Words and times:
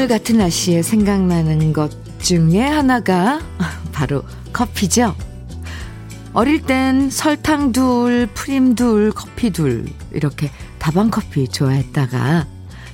오늘 0.00 0.08
같은 0.08 0.38
날씨에 0.38 0.80
생각나는 0.80 1.74
것 1.74 1.90
중에 2.20 2.62
하나가 2.62 3.38
바로 3.92 4.22
커피죠. 4.50 5.14
어릴 6.32 6.62
땐 6.62 7.10
설탕 7.10 7.70
둘, 7.70 8.26
프림 8.32 8.74
둘, 8.74 9.12
커피 9.12 9.50
둘, 9.50 9.84
이렇게 10.10 10.50
다방 10.78 11.10
커피 11.10 11.46
좋아했다가 11.46 12.46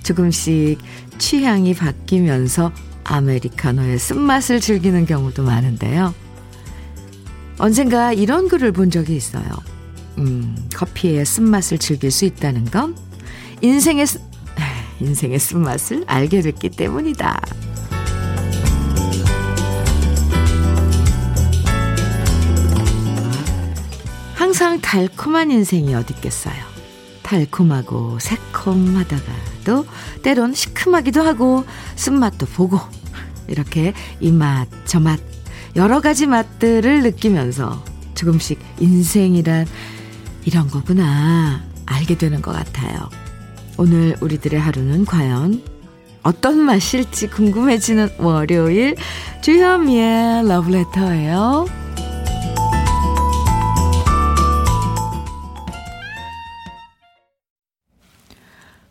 조금씩 0.02 0.80
취향이 1.19 1.74
바뀌면서 1.74 2.73
아메리카노의 3.05 4.00
쓴맛을 4.00 4.59
즐기는 4.59 5.06
경우도 5.06 5.45
많은데요. 5.45 6.12
언젠가 7.59 8.12
이런 8.12 8.48
글을 8.48 8.73
본 8.73 8.91
적이 8.91 9.14
있어요. 9.14 9.47
음, 10.19 10.56
커피의 10.75 11.25
쓴맛을 11.25 11.78
즐길 11.78 12.11
수 12.11 12.25
있다는 12.25 12.64
건 12.64 12.97
인생의, 13.62 14.06
인생의 15.00 15.38
쓴맛을 15.38 16.05
알게 16.06 16.41
됐기 16.42 16.70
때문이다. 16.70 17.41
항상 24.34 24.80
달콤한 24.80 25.50
인생이 25.50 25.95
어딨겠어요. 25.95 26.55
달콤하고 27.22 28.19
새콤하다가도 28.20 29.86
때론 30.22 30.55
시큼하기도 30.55 31.20
하고 31.22 31.64
쓴맛도 31.97 32.47
보고 32.47 32.78
이렇게 33.48 33.92
이 34.20 34.30
맛, 34.30 34.69
저 34.84 35.00
맛, 35.00 35.19
여러 35.74 36.00
가지 36.00 36.27
맛들을 36.27 37.02
느끼면서 37.02 37.84
조금씩 38.14 38.61
인생이란 38.78 39.67
이런 40.44 40.69
거구나 40.69 41.64
알게 41.84 42.17
되는 42.17 42.41
것 42.41 42.52
같아요. 42.52 43.11
오늘 43.78 44.16
우리들의 44.20 44.58
하루는 44.58 45.05
과연 45.05 45.62
어떤 46.22 46.58
맛일지 46.58 47.28
궁금해지는 47.28 48.08
월요일 48.18 48.96
주현미의 49.42 50.48
러브레터예요. 50.48 51.66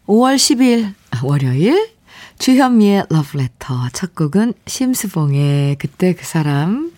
5월 0.05 0.35
10일 0.35 0.93
월요일 1.23 1.89
주현미의 2.37 3.07
러브레터 3.09 3.89
첫 3.91 4.13
곡은 4.13 4.53
심수봉의 4.67 5.77
그때 5.77 6.13
그 6.13 6.23
사람 6.23 6.91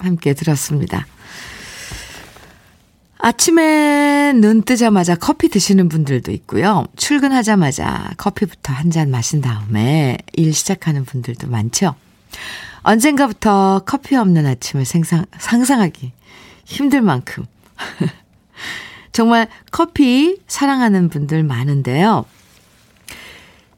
함께 0.00 0.34
들었습니다. 0.34 1.06
아침에 3.24 4.34
눈 4.34 4.60
뜨자마자 4.60 5.14
커피 5.14 5.48
드시는 5.48 5.88
분들도 5.88 6.30
있고요. 6.30 6.84
출근하자마자 6.96 8.10
커피부터 8.18 8.74
한 8.74 8.90
잔 8.90 9.10
마신 9.10 9.40
다음에 9.40 10.18
일 10.34 10.52
시작하는 10.52 11.06
분들도 11.06 11.48
많죠. 11.48 11.94
언젠가부터 12.82 13.80
커피 13.86 14.14
없는 14.14 14.44
아침을 14.44 14.84
생상, 14.84 15.24
상상하기 15.38 16.12
힘들 16.66 17.00
만큼 17.00 17.46
정말 19.10 19.48
커피 19.70 20.38
사랑하는 20.46 21.08
분들 21.08 21.44
많은데요. 21.44 22.26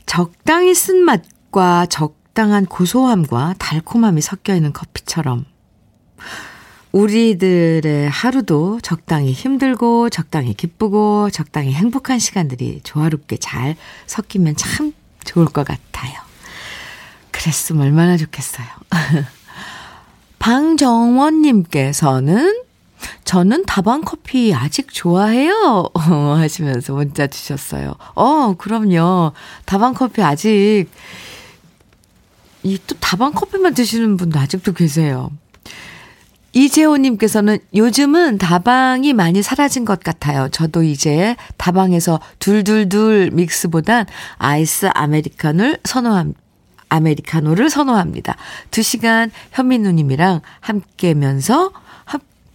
적당히 0.06 0.74
쓴 0.74 1.04
맛과 1.04 1.86
적당한 1.86 2.66
고소함과 2.66 3.54
달콤함이 3.60 4.20
섞여 4.22 4.56
있는 4.56 4.72
커피처럼 4.72 5.44
우리들의 6.96 8.08
하루도 8.08 8.80
적당히 8.80 9.32
힘들고 9.32 10.08
적당히 10.08 10.54
기쁘고 10.54 11.28
적당히 11.30 11.74
행복한 11.74 12.18
시간들이 12.18 12.80
조화롭게 12.84 13.36
잘 13.36 13.76
섞이면 14.06 14.56
참 14.56 14.94
좋을 15.24 15.44
것 15.44 15.66
같아요. 15.66 16.14
그랬으면 17.32 17.82
얼마나 17.82 18.16
좋겠어요. 18.16 18.66
방정원님께서는 20.38 22.62
저는 23.24 23.66
다방 23.66 24.00
커피 24.00 24.54
아직 24.54 24.88
좋아해요. 24.90 25.90
하시면서 25.94 26.94
문자 26.94 27.26
주셨어요. 27.26 27.94
어, 28.14 28.54
그럼요. 28.54 29.32
다방 29.66 29.92
커피 29.92 30.22
아직, 30.22 30.86
이 32.62 32.78
또 32.86 32.96
다방 33.00 33.32
커피만 33.32 33.74
드시는 33.74 34.16
분도 34.16 34.38
아직도 34.38 34.72
계세요. 34.72 35.30
이재호님께서는 36.56 37.58
요즘은 37.74 38.38
다방이 38.38 39.12
많이 39.12 39.42
사라진 39.42 39.84
것 39.84 40.00
같아요. 40.00 40.48
저도 40.50 40.82
이제 40.84 41.36
다방에서 41.58 42.18
둘둘둘 42.38 43.32
믹스보단 43.34 44.06
아이스 44.38 44.88
아메리카노를 44.94 45.80
선호함, 45.84 46.32
아메리카노를 46.88 47.68
선호합니다. 47.68 48.36
두 48.70 48.80
시간 48.80 49.30
현민누님이랑 49.52 50.40
함께면서 50.60 51.72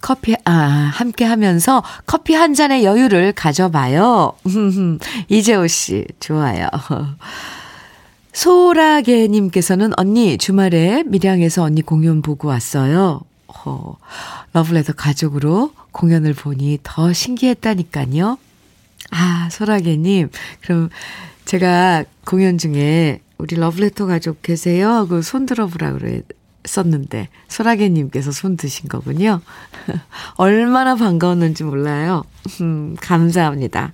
커피, 0.01 0.35
아, 0.45 0.51
함께 0.51 1.25
하면서 1.25 1.83
커피 2.07 2.33
한 2.33 2.55
잔의 2.55 2.83
여유를 2.83 3.33
가져봐요. 3.33 4.33
이재호 5.29 5.67
씨, 5.67 6.07
좋아요. 6.19 6.67
소라게님께서는 8.33 9.91
언니, 9.97 10.39
주말에 10.39 11.03
밀양에서 11.05 11.61
언니 11.61 11.83
공연 11.83 12.23
보고 12.23 12.47
왔어요. 12.47 13.21
어, 13.65 13.97
러블레터 14.53 14.93
가족으로 14.93 15.73
공연을 15.91 16.33
보니 16.33 16.79
더 16.83 17.13
신기했다니까요. 17.13 18.37
아, 19.11 19.49
소라게님. 19.51 20.29
그럼 20.61 20.89
제가 21.45 22.05
공연 22.25 22.57
중에 22.57 23.21
우리 23.37 23.55
러블레터 23.55 24.05
가족 24.05 24.41
계세요? 24.41 24.89
하고 24.89 25.21
손 25.21 25.45
들어보라 25.45 25.93
그래. 25.93 26.21
썼는데 26.63 27.29
소라게님께서 27.47 28.31
손 28.31 28.55
드신 28.55 28.87
거군요. 28.87 29.41
얼마나 30.37 30.95
반가웠는지 30.95 31.63
몰라요. 31.63 32.23
음, 32.61 32.95
감사합니다. 33.01 33.93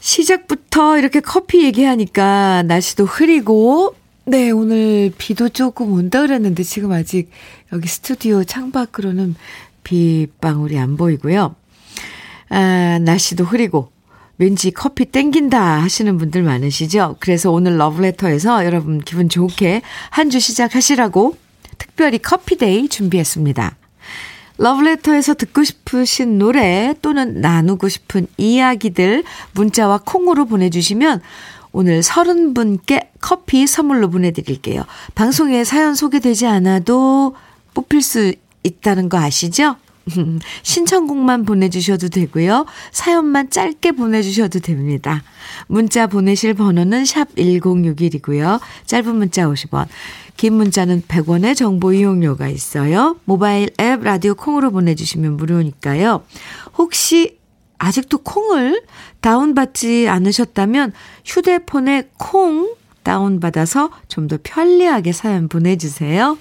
시작부터 0.00 0.98
이렇게 0.98 1.20
커피 1.20 1.64
얘기하니까 1.64 2.62
날씨도 2.64 3.04
흐리고 3.04 3.94
네 4.30 4.52
오늘 4.52 5.12
비도 5.18 5.48
조금 5.48 5.92
온다 5.92 6.20
그랬는데 6.20 6.62
지금 6.62 6.92
아직 6.92 7.30
여기 7.72 7.88
스튜디오 7.88 8.44
창밖으로는 8.44 9.34
빗방울이 9.82 10.78
안 10.78 10.96
보이고요. 10.96 11.56
아, 12.50 12.98
날씨도 13.00 13.42
흐리고 13.42 13.90
왠지 14.38 14.70
커피 14.70 15.06
땡긴다 15.06 15.82
하시는 15.82 16.16
분들 16.16 16.44
많으시죠? 16.44 17.16
그래서 17.18 17.50
오늘 17.50 17.76
러브레터에서 17.76 18.64
여러분 18.64 19.00
기분 19.00 19.28
좋게 19.28 19.82
한 20.10 20.30
주 20.30 20.38
시작하시라고 20.38 21.36
특별히 21.78 22.18
커피데이 22.18 22.88
준비했습니다. 22.88 23.76
러브레터에서 24.58 25.34
듣고 25.34 25.64
싶으신 25.64 26.38
노래 26.38 26.94
또는 27.02 27.40
나누고 27.40 27.88
싶은 27.88 28.28
이야기들 28.36 29.24
문자와 29.54 30.02
콩으로 30.06 30.44
보내주시면 30.44 31.20
오늘 31.72 32.00
30분께 32.00 33.08
커피 33.20 33.66
선물로 33.66 34.10
보내드릴게요. 34.10 34.84
방송에 35.14 35.64
사연 35.64 35.94
소개되지 35.94 36.46
않아도 36.46 37.34
뽑힐 37.74 38.02
수 38.02 38.32
있다는 38.62 39.08
거 39.08 39.18
아시죠? 39.18 39.76
신청곡만 40.62 41.44
보내주셔도 41.44 42.08
되고요. 42.08 42.66
사연만 42.90 43.50
짧게 43.50 43.92
보내주셔도 43.92 44.60
됩니다. 44.60 45.22
문자 45.66 46.06
보내실 46.06 46.54
번호는 46.54 47.04
샵 47.04 47.34
1061이고요. 47.36 48.60
짧은 48.86 49.14
문자 49.14 49.46
50원, 49.46 49.86
긴 50.36 50.54
문자는 50.54 51.02
100원의 51.02 51.56
정보 51.56 51.92
이용료가 51.92 52.48
있어요. 52.48 53.16
모바일 53.24 53.70
앱 53.80 54.02
라디오 54.02 54.34
콩으로 54.34 54.70
보내주시면 54.70 55.36
무료니까요. 55.36 56.22
혹시 56.78 57.39
아직도 57.80 58.18
콩을 58.18 58.82
다운받지 59.22 60.06
않으셨다면 60.08 60.92
휴대폰에 61.24 62.10
콩 62.18 62.74
다운받아서 63.02 63.90
좀 64.08 64.28
더 64.28 64.38
편리하게 64.42 65.12
사연 65.12 65.48
보내주세요. 65.48 66.36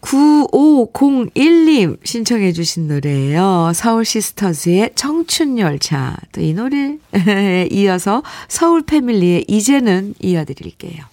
9501님 0.00 1.98
신청해 2.04 2.52
주신 2.52 2.88
노래예요. 2.88 3.72
서울 3.74 4.04
시스터즈의 4.04 4.90
청춘 4.94 5.58
열차. 5.58 6.16
또 6.32 6.40
이 6.40 6.54
노래 6.54 6.98
이어서 7.70 8.22
서울 8.48 8.82
패밀리의 8.82 9.44
이제는 9.48 10.14
이어드릴게요. 10.20 11.11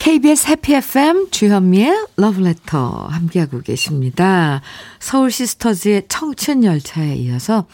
KBS 0.00 0.48
해피 0.48 0.74
FM 0.76 1.30
주현미의 1.30 2.06
러브레터 2.16 3.08
함께하고 3.10 3.60
계십니다. 3.60 4.62
서울 4.98 5.30
시스터즈의 5.30 6.04
청춘 6.08 6.64
열차에 6.64 7.16
이어서 7.16 7.66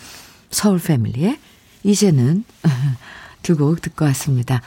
서울 0.50 0.80
패밀리의 0.80 1.38
이제는 1.84 2.42
두 3.42 3.56
곡 3.56 3.80
듣고 3.80 4.04
왔습니다. 4.06 4.60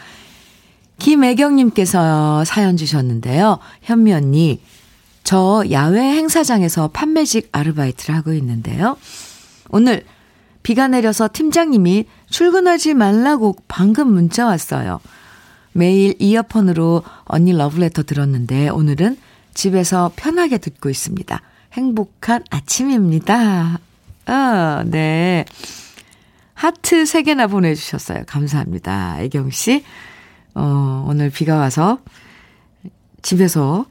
김애경님께서 1.00 2.46
사연 2.46 2.78
주셨는데요. 2.78 3.60
현미 3.82 4.14
언니, 4.14 4.62
저 5.26 5.66
야외 5.70 6.00
행사장에서 6.00 6.88
판매직 6.88 7.50
아르바이트를 7.52 8.16
하고 8.16 8.32
있는데요. 8.32 8.96
오늘 9.70 10.06
비가 10.64 10.88
내려서 10.88 11.28
팀장님이 11.32 12.06
출근하지 12.30 12.94
말라고 12.94 13.58
방금 13.68 14.14
문자 14.14 14.46
왔어요. 14.46 15.02
매일 15.74 16.16
이어폰으로 16.20 17.04
언니 17.26 17.54
러브레터 17.54 18.04
들었는데 18.04 18.70
오늘은 18.70 19.18
집에서 19.54 20.12
편하게 20.16 20.58
듣고 20.58 20.90
있습니다. 20.90 21.42
행복한 21.74 22.44
아침입니다. 22.50 23.80
아, 24.26 24.84
네. 24.86 25.46
하트 26.54 27.04
3개나 27.04 27.50
보내주셨어요. 27.50 28.24
감사합니다. 28.28 29.22
애경씨. 29.22 29.84
어, 30.56 31.06
오늘 31.08 31.30
비가 31.30 31.58
와서 31.58 32.00
집에서 33.22 33.86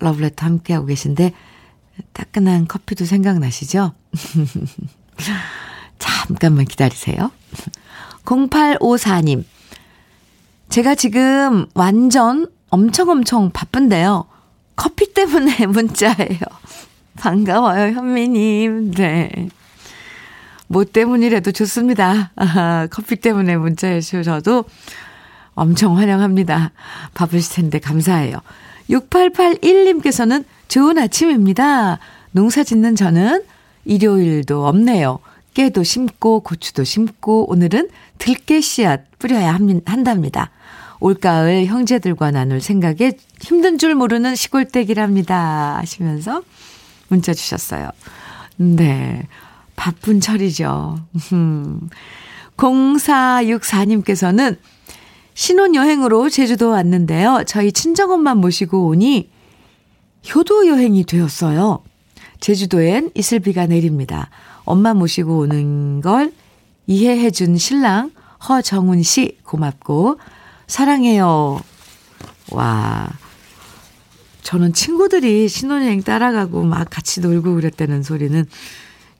러브레터 0.00 0.46
함께하고 0.46 0.86
계신데 0.86 1.32
따끈한 2.12 2.68
커피도 2.68 3.04
생각나시죠? 3.04 3.92
잠깐만 5.98 6.64
기다리세요. 6.66 7.30
0854님. 8.24 9.44
제가 10.68 10.94
지금 10.94 11.66
완전 11.74 12.46
엄청 12.70 13.08
엄청 13.08 13.50
바쁜데요. 13.50 14.26
커피 14.74 15.12
때문에 15.14 15.66
문자예요. 15.66 16.40
반가워요, 17.16 17.94
현미님. 17.94 18.92
네. 18.92 19.48
뭐 20.68 20.84
때문이라도 20.84 21.52
좋습니다. 21.52 22.32
아, 22.36 22.88
커피 22.90 23.16
때문에 23.16 23.56
문자해 23.56 24.00
주셔도 24.00 24.64
엄청 25.54 25.96
환영합니다. 25.96 26.72
바쁘실 27.14 27.54
텐데 27.54 27.78
감사해요. 27.78 28.38
6881님께서는 28.90 30.44
좋은 30.68 30.98
아침입니다. 30.98 31.98
농사 32.32 32.62
짓는 32.62 32.96
저는 32.96 33.42
일요일도 33.84 34.66
없네요. 34.66 35.20
깨도 35.54 35.84
심고 35.84 36.40
고추도 36.40 36.84
심고 36.84 37.50
오늘은 37.50 37.88
들깨 38.18 38.60
씨앗 38.60 39.18
뿌려야 39.18 39.54
한답니다. 39.54 40.50
올가을 41.00 41.66
형제들과 41.66 42.30
나눌 42.30 42.60
생각에 42.60 43.12
힘든 43.40 43.78
줄 43.78 43.94
모르는 43.94 44.34
시골댁이랍니다. 44.34 45.78
하시면서 45.78 46.42
문자 47.08 47.34
주셨어요. 47.34 47.90
네. 48.56 49.26
바쁜 49.76 50.20
철이죠. 50.20 50.98
0464님께서는 52.56 54.56
신혼여행으로 55.34 56.30
제주도 56.30 56.70
왔는데요. 56.70 57.44
저희 57.46 57.70
친정엄마 57.70 58.34
모시고 58.34 58.86
오니 58.86 59.28
효도 60.34 60.66
여행이 60.66 61.04
되었어요. 61.04 61.84
제주도엔 62.40 63.10
이슬비가 63.14 63.66
내립니다. 63.66 64.30
엄마 64.64 64.94
모시고 64.94 65.40
오는 65.40 66.00
걸 66.00 66.32
이해해준 66.86 67.58
신랑 67.58 68.12
허정훈 68.48 69.02
씨 69.02 69.36
고맙고 69.44 70.18
사랑해요. 70.66 71.60
와. 72.52 73.08
저는 74.42 74.72
친구들이 74.72 75.48
신혼여행 75.48 76.02
따라가고 76.02 76.62
막 76.62 76.88
같이 76.88 77.20
놀고 77.20 77.54
그랬다는 77.54 78.02
소리는 78.02 78.46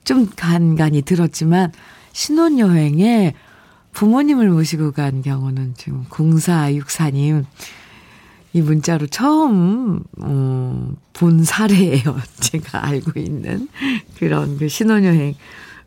좀 0.04 0.31
간간히 0.37 1.02
들었지만 1.02 1.72
신혼여행에 2.12 3.34
부모님을 3.93 4.50
모시고 4.50 4.93
간 4.93 5.22
경우는 5.22 5.75
지금 5.76 6.04
0464님 6.10 7.44
이 8.52 8.62
문자로 8.62 9.08
처음 9.08 10.00
어, 10.19 10.92
본 11.12 11.44
사례예요. 11.44 12.16
제가 12.40 12.87
알고 12.87 13.19
있는 13.19 13.69
그런 14.19 14.58
그 14.58 14.69
신혼여행 14.69 15.34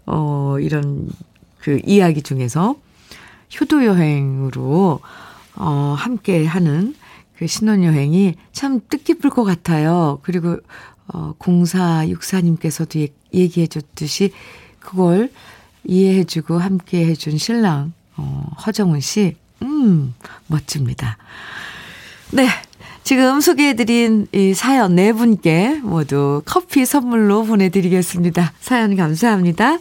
어 0.06 0.58
이런 0.60 1.08
그 1.60 1.80
이야기 1.86 2.22
중에서 2.22 2.76
효도 3.60 3.86
여행으로 3.86 5.00
어 5.60 5.96
함께 5.98 6.46
하는 6.46 6.96
그 7.38 7.46
신혼여행이 7.46 8.36
참 8.52 8.82
뜻깊을 8.90 9.30
것 9.30 9.44
같아요. 9.44 10.20
그리고 10.24 10.58
어 11.08 11.34
0464님께서도 11.40 13.10
얘기해 13.34 13.68
줬듯이 13.68 14.32
그걸 14.80 15.32
이해해 15.84 16.24
주고 16.24 16.58
함께 16.58 17.06
해준 17.06 17.38
신랑 17.38 17.94
어 18.18 18.50
허정훈 18.66 19.00
씨 19.00 19.36
음, 19.62 20.16
멋집니다. 20.48 21.18
네. 22.32 22.48
지금 23.04 23.42
소개해드린 23.42 24.28
이 24.34 24.54
사연 24.54 24.96
네 24.96 25.14
분께 25.14 25.80
모두 25.82 26.44
커피 26.46 26.86
선물로 26.86 27.44
보내드리겠습니다. 27.44 28.54
사연 28.60 28.96
감사합니다. 28.96 29.80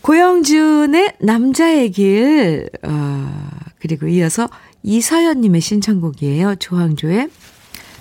고영준의 0.00 1.16
남자의 1.20 1.90
길, 1.90 2.70
어, 2.82 3.30
그리고 3.80 4.06
이어서 4.06 4.48
이서연님의 4.82 5.60
신청곡이에요. 5.60 6.56
조항조의 6.56 7.30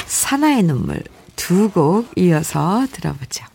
사나의 0.05 0.63
눈물 0.63 1.03
두 1.35 1.69
곡 1.73 2.11
이어서 2.17 2.85
들어보죠. 2.91 3.45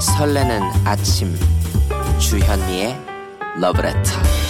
설레는 0.00 0.60
아침 0.84 1.34
주현미의 2.18 2.96
러브레터 3.60 4.43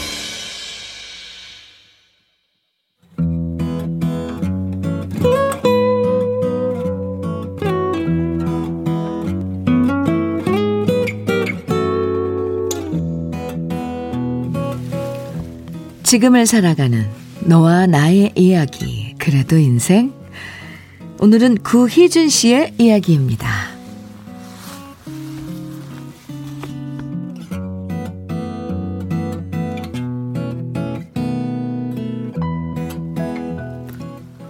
지금을 16.14 16.46
살아가는 16.46 17.08
너와 17.40 17.88
나의 17.88 18.30
이야기 18.36 19.16
그래도 19.18 19.58
인생 19.58 20.12
오늘은 21.18 21.56
구희준 21.64 22.28
씨의 22.28 22.74
이야기입니다. 22.78 23.48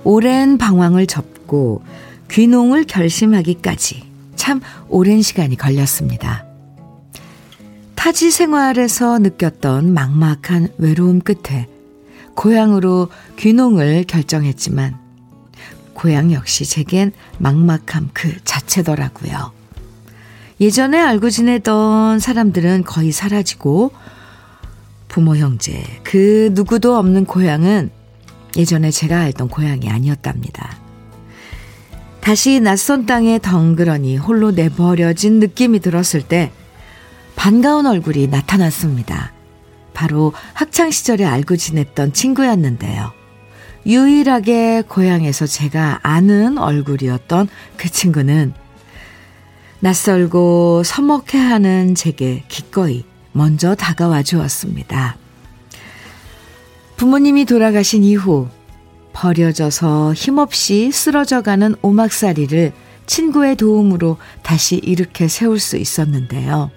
오랜 0.05 0.59
방황을 0.59 1.07
접고 1.07 1.83
귀농을 2.31 2.85
결심하기까지 2.85 4.03
참 4.37 4.61
오랜 4.91 5.23
시간이 5.23 5.57
걸렸습니다. 5.57 6.54
타지 8.05 8.31
생활에서 8.31 9.19
느꼈던 9.19 9.95
막막한 9.95 10.75
외로움 10.77 11.21
끝에 11.21 11.67
고향으로 12.35 13.09
귀농을 13.39 14.05
결정했지만 14.05 14.99
고향 15.95 16.31
역시 16.31 16.67
제겐 16.67 17.13
막막함 17.39 18.11
그 18.13 18.31
자체더라고요. 18.45 19.53
예전에 20.61 21.01
알고 21.01 21.31
지내던 21.31 22.19
사람들은 22.19 22.85
거의 22.85 23.11
사라지고 23.11 23.93
부모 25.09 25.37
형제 25.37 25.83
그 26.03 26.51
누구도 26.53 26.99
없는 26.99 27.25
고향은 27.25 27.89
예전에 28.59 28.91
제가 28.91 29.21
알던 29.21 29.49
고향이 29.49 29.89
아니었답니다. 29.89 30.77
다시 32.21 32.61
낯선 32.61 33.07
땅에 33.07 33.39
덩그러니 33.39 34.19
홀로 34.19 34.51
내버려진 34.51 35.41
느낌이 35.41 35.81
들었을 35.81 36.21
때 36.21 36.53
반가운 37.37 37.87
얼굴이 37.87 38.29
나타났습니다. 38.29 39.33
바로 39.93 40.33
학창시절에 40.55 41.25
알고 41.25 41.57
지냈던 41.57 42.13
친구였는데요. 42.13 43.13
유일하게 43.87 44.85
고향에서 44.89 45.47
제가 45.47 46.01
아는 46.03 46.59
얼굴이었던 46.59 47.49
그 47.77 47.91
친구는 47.91 48.55
낯설고 49.81 50.83
서먹해 50.85 51.39
하는 51.39 51.95
제게 51.95 52.45
기꺼이 52.49 53.05
먼저 53.33 53.75
다가와 53.75 54.23
주었습니다. 54.23 55.17
부모님이 56.97 57.45
돌아가신 57.45 58.03
이후 58.05 58.49
버려져서 59.13 60.15
힘없이 60.15 60.91
쓰러져가는 60.91 61.75
오막살이를 61.83 62.73
친구의 63.07 63.57
도움으로 63.57 64.17
다시 64.43 64.77
일으켜 64.77 65.29
세울 65.29 65.59
수 65.61 65.77
있었는데요. 65.77 66.71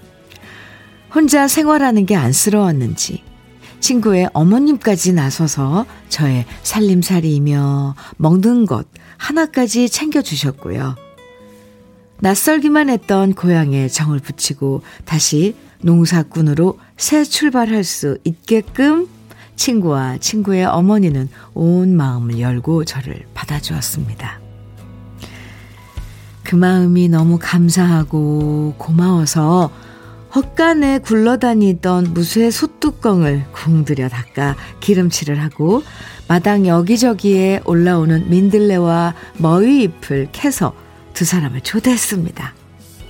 혼자 1.13 1.47
생활하는 1.47 2.05
게 2.05 2.15
안쓰러웠는지 2.15 3.23
친구의 3.79 4.29
어머님까지 4.33 5.13
나서서 5.13 5.85
저의 6.09 6.45
살림살이며 6.63 7.95
먹는 8.17 8.65
것 8.65 8.87
하나까지 9.17 9.89
챙겨주셨고요. 9.89 10.95
낯설기만 12.19 12.89
했던 12.89 13.33
고향에 13.33 13.87
정을 13.87 14.19
붙이고 14.19 14.81
다시 15.05 15.55
농사꾼으로 15.81 16.79
새 16.97 17.23
출발할 17.23 17.83
수 17.83 18.17
있게끔 18.23 19.07
친구와 19.55 20.17
친구의 20.17 20.65
어머니는 20.65 21.29
온 21.53 21.95
마음을 21.95 22.39
열고 22.39 22.85
저를 22.85 23.25
받아주었습니다. 23.33 24.39
그 26.43 26.55
마음이 26.55 27.09
너무 27.09 27.37
감사하고 27.39 28.75
고마워서 28.77 29.69
헛간에 30.37 30.99
굴러다니던 30.99 32.13
무쇠 32.13 32.51
솥뚜껑을 32.51 33.45
공들여 33.53 34.07
닦아 34.07 34.55
기름칠을 34.81 35.41
하고 35.41 35.81
마당 36.27 36.67
여기저기에 36.67 37.61
올라오는 37.65 38.29
민들레와 38.29 39.15
머위 39.37 39.81
잎을 39.81 40.27
캐서 40.31 40.75
두 41.15 41.25
사람을 41.25 41.61
초대했습니다. 41.61 42.53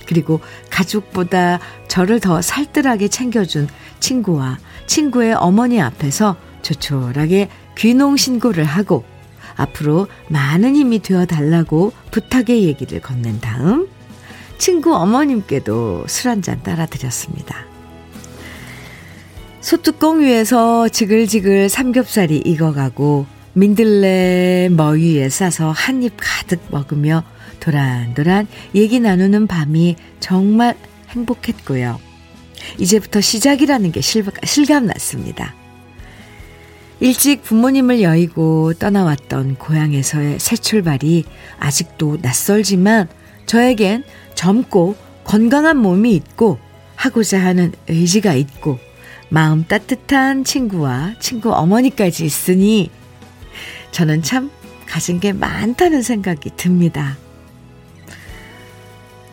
그리고 0.06 0.40
가족보다 0.70 1.58
저를 1.86 2.18
더 2.18 2.40
살뜰하게 2.40 3.08
챙겨준 3.08 3.68
친구와 4.00 4.56
친구의 4.86 5.34
어머니 5.34 5.82
앞에서 5.82 6.34
조촐하게 6.62 7.50
귀농 7.76 8.16
신고를 8.16 8.64
하고 8.64 9.04
앞으로 9.54 10.06
많은 10.28 10.74
힘이 10.74 11.00
되어 11.00 11.26
달라고 11.26 11.92
부탁의 12.10 12.64
얘기를 12.64 13.02
건넨 13.02 13.40
다음 13.42 13.86
친구 14.58 14.94
어머님께도 14.94 16.04
술 16.08 16.28
한 16.30 16.42
잔 16.42 16.62
따라 16.62 16.86
드렸습니다. 16.86 17.64
소뚜껑 19.60 20.20
위에서 20.20 20.88
지글지글 20.88 21.68
삼겹살이 21.68 22.38
익어가고 22.38 23.26
민들레 23.54 24.68
머위에 24.70 25.28
싸서 25.28 25.70
한 25.70 26.02
입 26.02 26.12
가득 26.16 26.60
먹으며 26.70 27.24
도란도란 27.60 28.46
얘기 28.74 29.00
나누는 29.00 29.46
밤이 29.46 29.96
정말 30.20 30.76
행복했고요. 31.10 31.98
이제부터 32.78 33.20
시작이라는 33.20 33.92
게 33.92 34.00
실감 34.00 34.86
났습니다. 34.86 35.54
일찍 37.00 37.42
부모님을 37.42 38.02
여의고 38.02 38.74
떠나왔던 38.74 39.56
고향에서의 39.56 40.38
새 40.40 40.56
출발이 40.56 41.24
아직도 41.60 42.18
낯설지만 42.22 43.08
저에겐 43.46 44.04
젊고 44.38 44.94
건강한 45.24 45.78
몸이 45.78 46.14
있고 46.14 46.60
하고자 46.94 47.40
하는 47.40 47.72
의지가 47.88 48.34
있고 48.34 48.78
마음 49.30 49.64
따뜻한 49.64 50.44
친구와 50.44 51.14
친구 51.18 51.52
어머니까지 51.52 52.24
있으니 52.24 52.88
저는 53.90 54.22
참 54.22 54.52
가진 54.86 55.18
게 55.18 55.32
많다는 55.32 56.02
생각이 56.02 56.50
듭니다. 56.56 57.18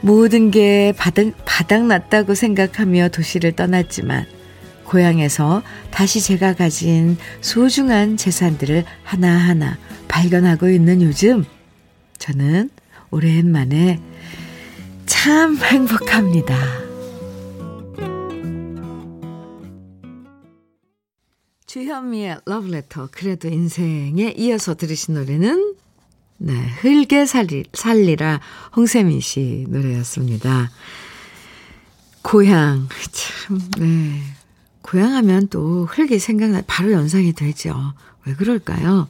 모든 0.01 0.49
게 0.49 0.91
바닥, 0.97 1.33
바닥났다고 1.45 2.33
생각하며 2.33 3.09
도시를 3.09 3.51
떠났지만 3.51 4.25
고향에서 4.85 5.61
다시 5.91 6.19
제가 6.19 6.53
가진 6.53 7.17
소중한 7.41 8.17
재산들을 8.17 8.83
하나하나 9.03 9.77
발견하고 10.07 10.67
있는 10.69 11.03
요즘 11.03 11.45
저는 12.17 12.71
오랜만에 13.11 13.99
참 15.05 15.57
행복합니다. 15.57 16.55
주현미의 21.65 22.41
러브레터 22.45 23.09
그래도 23.11 23.47
인생에 23.47 24.33
이어서 24.37 24.75
들으신 24.75 25.15
노래는 25.15 25.75
네, 26.37 26.53
흘게 26.81 27.25
살리, 27.25 27.65
살리라 27.73 28.39
홍세민 28.75 29.19
씨 29.19 29.65
노래였습니다. 29.69 30.71
고향 32.21 32.87
참 33.11 33.59
네. 33.77 34.21
고향 34.81 35.13
하면 35.15 35.47
또 35.49 35.85
흙이 35.85 36.19
생각나 36.19 36.61
바로 36.65 36.91
연상이 36.91 37.33
되죠. 37.33 37.93
왜 38.25 38.33
그럴까요? 38.33 39.07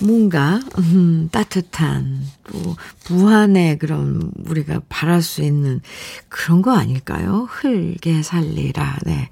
뭔가 0.00 0.60
음, 0.78 1.28
따뜻한 1.32 2.20
또 2.44 2.76
무한의 3.08 3.78
그런 3.78 4.30
우리가 4.46 4.82
바랄 4.88 5.22
수 5.22 5.42
있는 5.42 5.80
그런 6.28 6.62
거 6.62 6.72
아닐까요? 6.72 7.48
흙에 7.50 8.22
살리라. 8.22 8.98
네. 9.04 9.30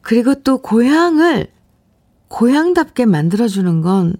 그리고 0.00 0.34
또 0.42 0.58
고향을 0.58 1.48
고향답게 2.28 3.06
만들어주는 3.06 3.80
건 3.80 4.14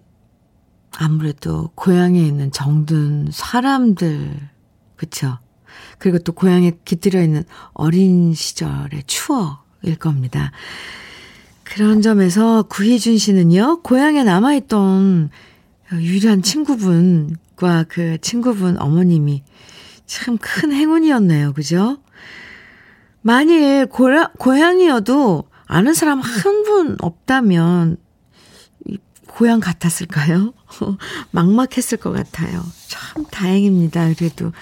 아무래도 0.97 1.71
고향에 1.77 2.21
있는 2.21 2.51
정든 2.51 3.29
사람들, 3.31 4.51
그쵸? 4.97 5.39
그리고 5.99 6.19
또 6.19 6.33
고향에 6.33 6.73
깃들여 6.85 7.23
있는 7.23 7.45
어린 7.73 8.35
시절의 8.35 9.05
추억일 9.07 9.97
겁니다. 9.99 10.51
그런 11.73 12.03
점에서 12.03 12.65
구희준 12.65 13.19
씨는요, 13.19 13.83
고향에 13.83 14.25
남아있던 14.25 15.31
유일한 15.95 16.43
친구분과 16.43 17.85
그 17.89 18.19
친구분 18.21 18.81
어머님이 18.81 19.43
참 20.07 20.37
큰 20.39 20.73
행운이었네요. 20.73 21.53
그죠? 21.53 21.99
만일 23.23 23.87
고라, 23.87 24.31
고향이어도 24.39 25.45
아는 25.67 25.95
사람 25.95 26.21
한 26.21 26.65
분 26.65 26.97
없다면 27.01 27.97
고향 29.29 29.61
같았을까요? 29.61 30.53
막막했을 31.31 31.99
것 31.99 32.11
같아요. 32.11 32.63
참 32.89 33.25
다행입니다. 33.31 34.13
그래도 34.15 34.53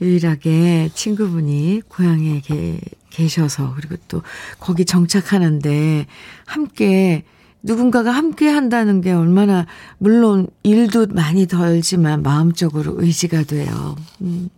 유일하게 0.00 0.90
친구분이 0.94 1.82
고향에 1.88 2.40
계, 3.14 3.24
계셔서 3.24 3.74
그리고 3.76 3.96
또 4.08 4.22
거기 4.58 4.84
정착하는데 4.84 6.06
함께 6.44 7.24
누군가가 7.62 8.10
함께 8.10 8.48
한다는 8.48 9.00
게 9.00 9.12
얼마나 9.12 9.66
물론 9.98 10.48
일도 10.64 11.06
많이 11.10 11.46
덜지만 11.46 12.22
마음적으로 12.22 12.96
의지가 12.98 13.44
돼요. 13.44 13.96
음. 14.20 14.50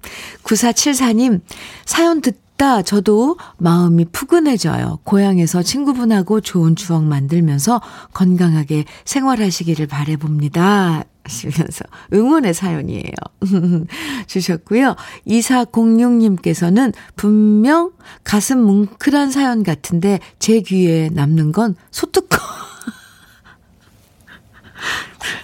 9474님 0.42 1.40
사연 1.84 2.20
듣 2.20 2.46
있다 2.56 2.82
저도 2.82 3.36
마음이 3.58 4.06
푸근해져요. 4.06 5.00
고향에서 5.04 5.62
친구분하고 5.62 6.40
좋은 6.40 6.74
추억 6.74 7.04
만들면서 7.04 7.80
건강하게 8.12 8.84
생활하시기를 9.04 9.86
바래봅니다. 9.86 11.04
하시면서 11.26 11.84
응원의 12.12 12.54
사연이에요. 12.54 13.12
주셨고요. 14.26 14.96
2406님께서는 15.26 16.94
분명 17.16 17.92
가슴 18.24 18.60
뭉클한 18.62 19.30
사연 19.30 19.62
같은데 19.62 20.20
제 20.38 20.60
귀에 20.60 21.10
남는 21.12 21.52
건 21.52 21.74
소뚜껑. 21.90 22.38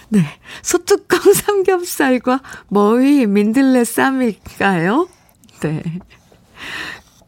네. 0.09 0.23
소뚜껑 0.61 1.19
삼겹살과 1.33 2.41
머위 2.69 3.25
민들레 3.25 3.83
쌈일까요? 3.83 5.07
네. 5.61 5.83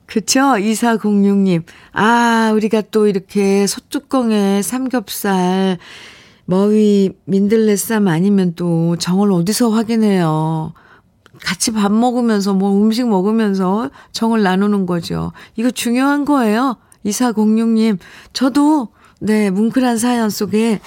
그쵸? 0.06 0.40
2406님. 0.40 1.64
아, 1.92 2.52
우리가 2.54 2.84
또 2.92 3.08
이렇게 3.08 3.68
소뚜껑에 3.68 4.62
삼겹살, 4.62 5.78
머위, 6.46 7.12
민들레쌈 7.26 8.08
아니면 8.08 8.54
또 8.56 8.96
정을 8.98 9.32
어디서 9.32 9.70
확인해요? 9.70 10.74
같이 11.44 11.72
밥 11.72 11.92
먹으면서 11.92 12.54
뭐 12.54 12.76
음식 12.82 13.08
먹으면서 13.08 13.90
정을 14.12 14.42
나누는 14.44 14.86
거죠. 14.86 15.32
이거 15.56 15.70
중요한 15.72 16.24
거예요. 16.26 16.78
2406님. 17.06 17.98
저도, 18.34 18.90
네, 19.20 19.50
뭉클한 19.50 19.98
사연 19.98 20.30
속에, 20.30 20.80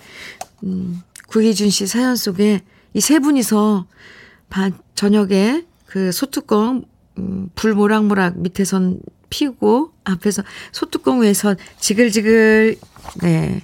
음, 0.65 1.03
구희준 1.29 1.71
씨 1.71 1.87
사연 1.87 2.17
속에 2.17 2.63
이 2.95 3.01
세 3.01 3.19
분이서 3.19 3.87
반, 4.49 4.73
저녁에 4.95 5.65
그 5.87 6.11
소뚜껑, 6.11 6.85
음, 7.19 7.51
불 7.55 7.75
모락모락 7.75 8.39
밑에선 8.39 9.01
피우고 9.31 9.93
앞에서 10.05 10.43
소뚜껑 10.73 11.21
위에서 11.23 11.55
지글지글 11.79 12.77
네 13.21 13.63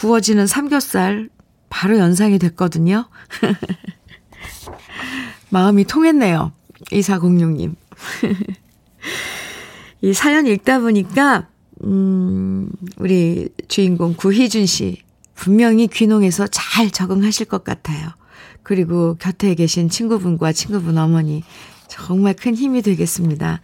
구워지는 0.00 0.46
삼겹살 0.46 1.28
바로 1.68 1.98
연상이 1.98 2.38
됐거든요. 2.38 3.06
마음이 5.50 5.84
통했네요. 5.84 6.52
2406님. 6.90 7.74
이 10.00 10.14
사연 10.14 10.46
읽다 10.46 10.80
보니까 10.80 11.48
음 11.84 12.70
우리 12.96 13.50
주인공 13.68 14.14
구희준 14.14 14.64
씨 14.64 15.02
분명히 15.34 15.86
귀농해서 15.86 16.46
잘 16.46 16.90
적응하실 16.90 17.46
것 17.46 17.62
같아요. 17.62 18.08
그리고 18.62 19.16
곁에 19.16 19.54
계신 19.54 19.90
친구분과 19.90 20.52
친구분 20.52 20.96
어머니 20.96 21.44
정말 21.88 22.34
큰 22.34 22.54
힘이 22.54 22.80
되겠습니다. 22.80 23.60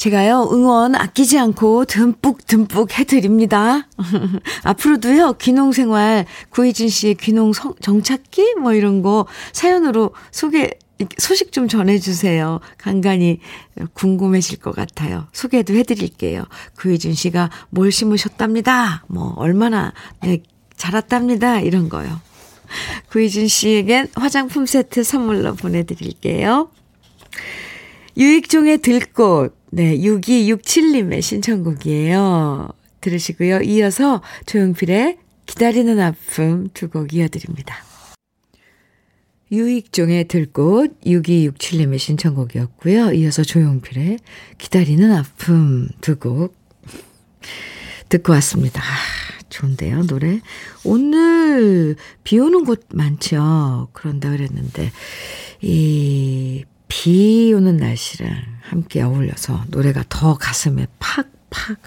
제가요, 0.00 0.48
응원 0.50 0.94
아끼지 0.94 1.38
않고 1.38 1.84
듬뿍 1.84 2.46
듬뿍 2.46 2.98
해드립니다. 2.98 3.86
앞으로도요, 4.64 5.34
귀농생활, 5.34 6.24
구희진 6.48 6.88
씨의 6.88 7.16
귀농 7.16 7.52
성, 7.52 7.74
정착기? 7.82 8.54
뭐 8.54 8.72
이런 8.72 9.02
거 9.02 9.26
사연으로 9.52 10.14
소개 10.30 10.70
소식 11.18 11.52
좀 11.52 11.68
전해주세요. 11.68 12.60
간간히 12.78 13.40
궁금해질 13.92 14.60
것 14.60 14.74
같아요. 14.74 15.26
소개도 15.32 15.74
해드릴게요. 15.74 16.46
구희준 16.78 17.12
씨가 17.12 17.50
뭘 17.68 17.92
심으셨답니다. 17.92 19.04
뭐, 19.06 19.34
얼마나, 19.36 19.92
네, 20.22 20.42
자랐답니다. 20.78 21.60
이런 21.60 21.90
거요. 21.90 22.08
구희준 23.10 23.48
씨에겐 23.48 24.08
화장품 24.14 24.64
세트 24.64 25.04
선물로 25.04 25.56
보내드릴게요. 25.56 26.70
유익종의 28.16 28.78
들꽃, 28.78 29.59
네, 29.70 29.96
6267님의 29.98 31.22
신청곡이에요. 31.22 32.68
들으시고요. 33.00 33.60
이어서 33.62 34.20
조용필의 34.46 35.18
기다리는 35.46 35.98
아픔 36.00 36.68
두 36.74 36.88
곡 36.88 37.12
이어드립니다. 37.14 37.76
유익종의 39.52 40.28
들꽃 40.28 41.00
6267님의 41.00 41.98
신청곡이었고요. 41.98 43.12
이어서 43.12 43.42
조용필의 43.42 44.18
기다리는 44.58 45.10
아픔 45.12 45.88
두 46.00 46.16
곡 46.18 46.54
듣고 48.08 48.32
왔습니다. 48.34 48.82
아, 48.82 48.84
좋은데요, 49.50 50.02
노래. 50.06 50.40
오늘 50.84 51.94
비 52.24 52.38
오는 52.40 52.64
곳 52.64 52.84
많죠. 52.92 53.88
그런다 53.92 54.30
그랬는데, 54.30 54.90
이, 55.62 56.64
비 56.90 57.54
오는 57.54 57.76
날씨랑 57.76 58.36
함께 58.62 59.00
어울려서 59.00 59.64
노래가 59.68 60.04
더 60.08 60.36
가슴에 60.36 60.86
팍팍 60.98 61.78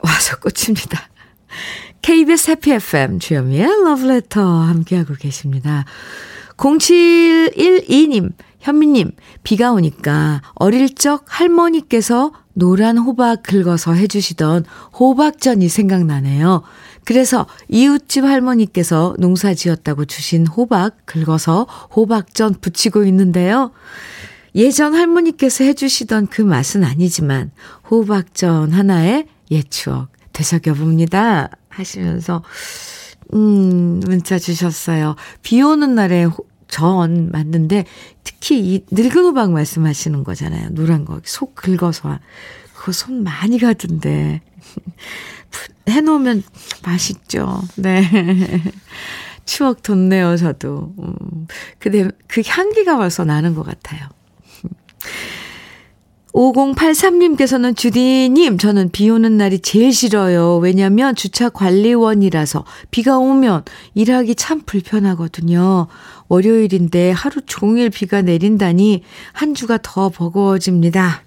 와서 0.00 0.36
꽂힙니다. 0.40 1.08
KBS 2.02 2.50
해피 2.50 2.72
FM 2.72 3.20
주현미의 3.20 3.66
러브레터 3.84 4.42
함께하고 4.44 5.14
계십니다. 5.14 5.84
0712님, 6.56 8.32
현미님, 8.60 9.12
비가 9.44 9.72
오니까 9.72 10.42
어릴 10.54 10.94
적 10.94 11.24
할머니께서 11.28 12.32
노란 12.54 12.98
호박 12.98 13.42
긁어서 13.42 13.94
해주시던 13.94 14.64
호박전이 14.98 15.68
생각나네요. 15.68 16.62
그래서 17.04 17.46
이웃집 17.68 18.24
할머니께서 18.24 19.14
농사 19.18 19.54
지었다고 19.54 20.04
주신 20.04 20.46
호박 20.46 20.96
긁어서 21.06 21.64
호박전 21.94 22.56
부치고 22.60 23.04
있는데요. 23.04 23.72
예전 24.54 24.94
할머니께서 24.94 25.64
해주시던 25.64 26.28
그 26.28 26.42
맛은 26.42 26.84
아니지만 26.84 27.50
호박전 27.90 28.72
하나에 28.72 29.26
옛 29.50 29.70
추억 29.70 30.08
되새겨 30.32 30.74
봅니다. 30.74 31.50
하시면서 31.68 32.42
음, 33.34 34.00
문자 34.00 34.38
주셨어요. 34.38 35.16
비 35.42 35.60
오는 35.60 35.94
날에 35.94 36.26
전 36.68 37.30
맞는데 37.30 37.84
특히 38.22 38.60
이 38.60 38.84
늙은 38.90 39.24
호박 39.24 39.52
말씀하시는 39.52 40.24
거잖아요. 40.24 40.70
노란 40.70 41.04
거. 41.04 41.20
속 41.24 41.54
긁어서. 41.54 42.18
그거 42.74 42.92
손 42.92 43.22
많이 43.22 43.58
가던데. 43.58 44.42
해놓으면 45.88 46.42
맛있죠. 46.84 47.62
네. 47.76 48.02
추억 49.44 49.82
돋네요, 49.82 50.36
저도. 50.36 50.94
음, 50.98 51.46
근데 51.78 52.08
그 52.26 52.42
향기가 52.46 52.96
벌써 52.96 53.24
나는 53.24 53.54
것 53.54 53.64
같아요. 53.64 54.08
5083님께서는 56.34 57.76
주디님, 57.76 58.58
저는 58.58 58.90
비 58.90 59.08
오는 59.08 59.36
날이 59.36 59.60
제일 59.60 59.92
싫어요. 59.92 60.56
왜냐면 60.56 61.14
주차 61.14 61.48
관리원이라서 61.48 62.64
비가 62.90 63.18
오면 63.18 63.64
일하기 63.94 64.34
참 64.34 64.62
불편하거든요. 64.66 65.86
월요일인데 66.28 67.12
하루 67.12 67.40
종일 67.46 67.90
비가 67.90 68.20
내린다니 68.20 69.04
한 69.32 69.54
주가 69.54 69.78
더 69.80 70.08
버거워집니다. 70.08 71.22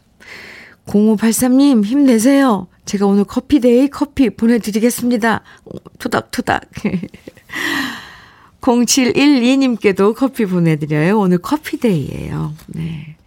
0583님, 0.88 1.84
힘내세요. 1.84 2.68
제가 2.86 3.06
오늘 3.06 3.26
커피데이 3.26 3.90
커피 3.90 4.30
보내드리겠습니다. 4.30 5.42
토닥토닥. 6.00 6.64
0712님께도 8.62 10.16
커피 10.18 10.46
보내드려요. 10.46 11.20
오늘 11.20 11.38
커피데이예요. 11.40 12.54
네. 12.68 13.18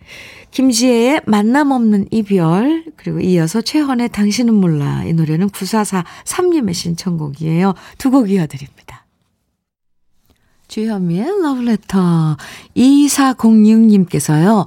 김지혜의 0.50 1.22
만남 1.26 1.70
없는 1.70 2.08
이별 2.10 2.84
그리고 2.96 3.20
이어서 3.20 3.60
최헌의 3.60 4.08
당신은 4.08 4.52
몰라 4.52 5.04
이 5.04 5.12
노래는 5.12 5.50
9443님의 5.50 6.74
신청곡이에요. 6.74 7.74
두 7.98 8.10
곡 8.10 8.30
이어드립니다. 8.30 9.06
주현미의 10.66 11.42
러브레터 11.42 12.36
2406님께서요. 12.76 14.66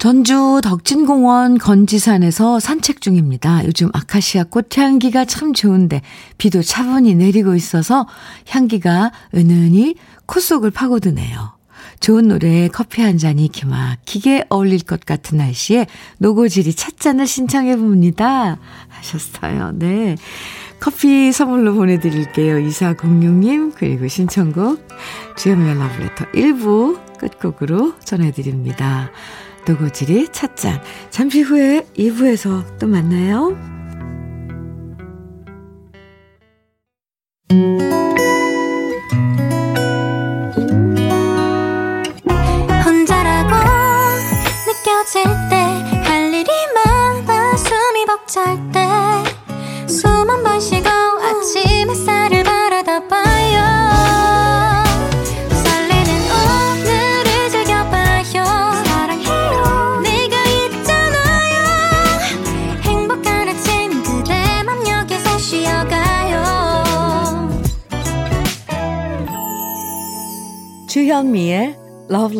전주 0.00 0.62
덕진공원 0.64 1.58
건지산에서 1.58 2.58
산책 2.58 3.02
중입니다. 3.02 3.66
요즘 3.66 3.90
아카시아 3.92 4.44
꽃 4.44 4.78
향기가 4.78 5.26
참 5.26 5.52
좋은데 5.52 6.00
비도 6.38 6.62
차분히 6.62 7.14
내리고 7.14 7.54
있어서 7.54 8.06
향기가 8.48 9.12
은은히 9.34 9.96
코 10.24 10.40
속을 10.40 10.70
파고드네요. 10.70 11.52
좋은 12.00 12.28
노래에 12.28 12.68
커피 12.68 13.02
한 13.02 13.18
잔이 13.18 13.48
기막히게 13.48 14.46
어울릴 14.48 14.84
것 14.84 15.04
같은 15.04 15.36
날씨에 15.36 15.86
노고지리 16.16 16.72
찻잔을 16.72 17.26
신청해 17.26 17.76
봅니다. 17.76 18.56
하셨어요. 18.88 19.72
네. 19.74 20.16
커피 20.80 21.30
선물로 21.30 21.74
보내드릴게요. 21.74 22.56
2406님, 22.56 23.74
그리고 23.76 24.08
신청곡, 24.08 24.88
주현미의 25.36 25.74
러브레터 25.74 26.24
1부 26.32 27.18
끝곡으로 27.18 27.96
전해드립니다. 28.02 29.10
노고지리 29.66 30.28
찻잔. 30.32 30.80
잠시 31.10 31.42
후에 31.42 31.86
2부에서 31.96 32.78
또 32.78 32.86
만나요. 32.86 33.56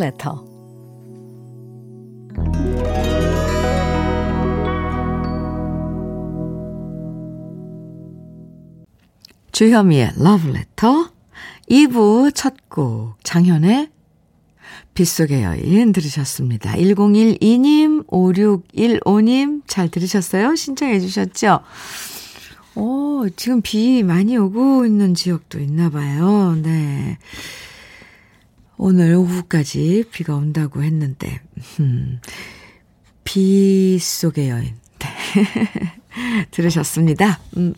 Love 0.00 0.06
Letter. 0.06 0.50
주현미의 9.52 10.12
Letter 10.18 11.10
2부 11.70 12.34
첫 12.34 12.54
곡 12.68 13.16
장현의 13.22 13.90
빗속의 14.94 15.42
여인 15.42 15.92
들으셨습니다. 15.92 16.74
1012님, 16.74 18.06
5615님 18.06 19.62
잘 19.66 19.88
들으셨어요? 19.88 20.54
신청해 20.56 21.00
주셨죠? 21.00 21.60
오, 22.74 23.28
지금 23.36 23.60
비 23.62 24.02
많이 24.02 24.36
오고 24.36 24.86
있는 24.86 25.14
지역도 25.14 25.58
있나 25.60 25.90
봐요. 25.90 26.56
네. 26.62 27.18
오늘 28.82 29.14
오후까지 29.14 30.04
비가 30.10 30.34
온다고 30.34 30.82
했는데, 30.82 31.40
음, 31.80 32.18
비 33.24 33.98
속의 34.00 34.48
여인. 34.48 34.74
네. 34.98 35.08
들으셨습니다. 36.50 37.40
음, 37.58 37.74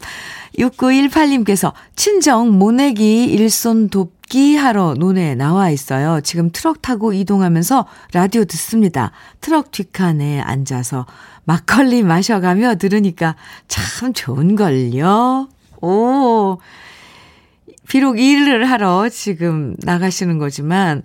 6918님께서 0.58 1.72
친정 1.96 2.56
모내기 2.56 3.24
일손 3.24 3.88
돕기 3.88 4.54
하러 4.54 4.94
논에 4.94 5.34
나와 5.34 5.70
있어요. 5.70 6.20
지금 6.20 6.50
트럭 6.52 6.82
타고 6.82 7.12
이동하면서 7.12 7.84
라디오 8.12 8.44
듣습니다. 8.44 9.10
트럭 9.40 9.72
뒷칸에 9.72 10.40
앉아서 10.40 11.06
막걸리 11.42 12.04
마셔가며 12.04 12.76
들으니까 12.76 13.34
참 13.66 14.12
좋은걸요. 14.12 15.48
오, 15.80 16.58
비록 17.88 18.18
일을 18.18 18.70
하러 18.70 19.08
지금 19.08 19.74
나가시는 19.78 20.38
거지만 20.38 21.02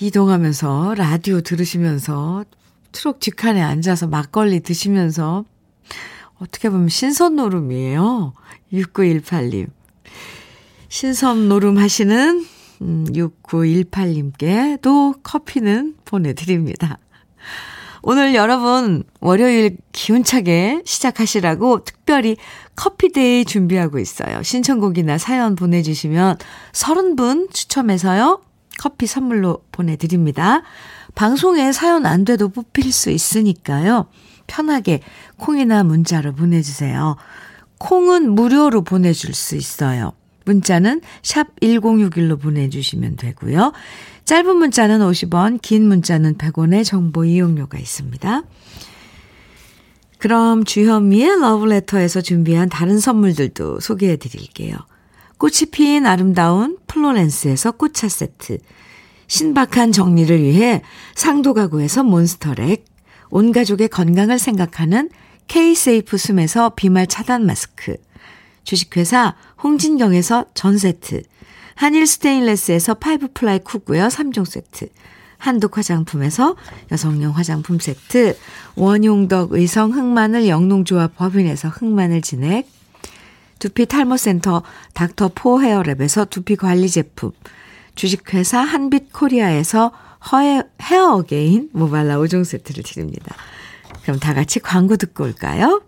이동하면서 0.00 0.94
라디오 0.96 1.40
들으시면서 1.40 2.44
트럭 2.92 3.20
뒷칸에 3.20 3.60
앉아서 3.60 4.06
막걸리 4.06 4.60
드시면서 4.60 5.44
어떻게 6.38 6.70
보면 6.70 6.88
신선 6.88 7.36
노름이에요. 7.36 8.32
6918님. 8.72 9.68
신선 10.88 11.48
노름 11.48 11.78
하시는 11.78 12.44
6918님께도 12.80 15.20
커피는 15.22 15.94
보내드립니다. 16.04 16.98
오늘 18.06 18.34
여러분 18.34 19.02
월요일 19.20 19.78
기운차게 19.92 20.82
시작하시라고 20.84 21.84
특별히 21.84 22.36
커피데이 22.76 23.46
준비하고 23.46 23.98
있어요. 23.98 24.42
신청곡이나 24.42 25.16
사연 25.16 25.54
보내주시면 25.54 26.36
30분 26.72 27.50
추첨해서요. 27.50 28.42
커피 28.78 29.06
선물로 29.06 29.64
보내드립니다. 29.72 30.64
방송에 31.14 31.72
사연 31.72 32.04
안 32.04 32.26
돼도 32.26 32.50
뽑힐 32.50 32.92
수 32.92 33.08
있으니까요. 33.08 34.08
편하게 34.46 35.00
콩이나 35.38 35.82
문자로 35.82 36.34
보내주세요. 36.34 37.16
콩은 37.78 38.32
무료로 38.32 38.82
보내줄 38.82 39.32
수 39.32 39.56
있어요. 39.56 40.12
문자는 40.44 41.00
샵 41.22 41.58
1061로 41.60 42.38
보내주시면 42.38 43.16
되고요. 43.16 43.72
짧은 44.24 44.56
문자는 44.56 45.00
50원, 45.00 45.60
긴 45.60 45.86
문자는 45.86 46.38
100원의 46.38 46.84
정보 46.84 47.24
이용료가 47.24 47.78
있습니다. 47.78 48.42
그럼 50.18 50.64
주현미의 50.64 51.40
러브레터에서 51.40 52.22
준비한 52.22 52.70
다른 52.70 52.98
선물들도 52.98 53.80
소개해 53.80 54.16
드릴게요. 54.16 54.76
꽃이 55.36 55.70
핀 55.70 56.06
아름다운 56.06 56.78
플로렌스에서 56.86 57.72
꽃차 57.72 58.08
세트, 58.08 58.58
신박한 59.26 59.92
정리를 59.92 60.42
위해 60.42 60.80
상도 61.14 61.52
가구에서 61.52 62.02
몬스터랙, 62.02 62.86
온 63.28 63.52
가족의 63.52 63.88
건강을 63.88 64.38
생각하는 64.38 65.10
K-세이프 65.48 66.16
숨에서 66.16 66.70
비말 66.70 67.06
차단 67.06 67.44
마스크, 67.44 67.96
주식회사 68.62 69.34
홍진경에서 69.62 70.46
전 70.54 70.78
세트, 70.78 71.24
한일 71.74 72.06
스테인레스에서 72.06 72.94
five 72.94 73.28
ply 73.34 73.58
cookware 73.60 74.08
3종 74.08 74.44
세트, 74.44 74.88
한독 75.38 75.76
화장품에서 75.76 76.56
여성용 76.90 77.32
화장품 77.32 77.78
세트, 77.78 78.36
원용덕 78.76 79.52
의성 79.52 79.92
흑마늘 79.92 80.48
영농조합 80.48 81.16
법인에서 81.16 81.68
흑마늘 81.68 82.22
진액, 82.22 82.68
두피 83.58 83.86
탈모센터 83.86 84.62
닥터포 84.94 85.60
헤어랩에서 85.60 86.30
두피 86.30 86.56
관리 86.56 86.88
제품, 86.88 87.32
주식회사 87.94 88.60
한빛 88.60 89.12
코리아에서 89.12 89.92
허에, 90.32 90.62
헤어 90.82 91.14
어게인 91.14 91.70
모발라 91.72 92.18
5종 92.18 92.44
세트를 92.44 92.82
드립니다. 92.82 93.34
그럼 94.02 94.18
다 94.18 94.34
같이 94.34 94.60
광고 94.60 94.96
듣고 94.96 95.24
올까요? 95.24 95.82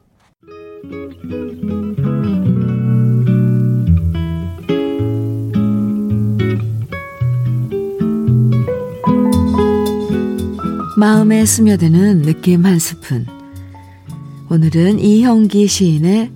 마음에 10.98 11.44
스며드는 11.44 12.22
느낌 12.22 12.64
한 12.64 12.78
스푼. 12.78 13.26
오늘은 14.48 14.98
이형기 14.98 15.68
시인의 15.68 16.32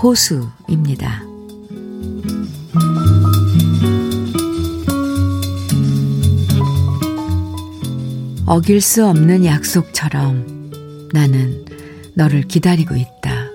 호수입니다. 0.00 1.24
어길 8.46 8.80
수 8.80 9.04
없는 9.04 9.44
약속처럼 9.44 11.08
나는 11.12 11.64
너를 12.14 12.42
기다리고 12.42 12.94
있다. 12.94 13.48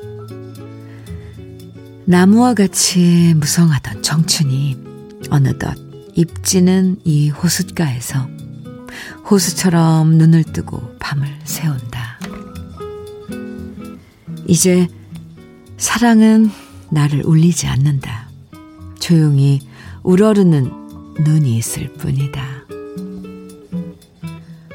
나무와 2.03 2.55
같이 2.55 3.33
무성하던 3.37 4.03
청춘이 4.03 4.75
어느덧 5.29 5.77
입지는 6.13 6.97
이 7.05 7.29
호숫가에서 7.29 8.40
호수처럼 9.31 10.17
눈을 10.17 10.43
뜨고 10.43 10.97
밤을 10.99 11.25
새운다. 11.45 12.19
이제 14.45 14.89
사랑은 15.77 16.51
나를 16.89 17.25
울리지 17.25 17.65
않는다. 17.67 18.27
조용히 18.99 19.61
우러르는 20.03 20.69
눈이 21.23 21.55
있을 21.55 21.93
뿐이다. 21.93 22.43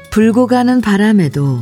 불고 0.09 0.47
가는 0.47 0.81
바람에도 0.81 1.61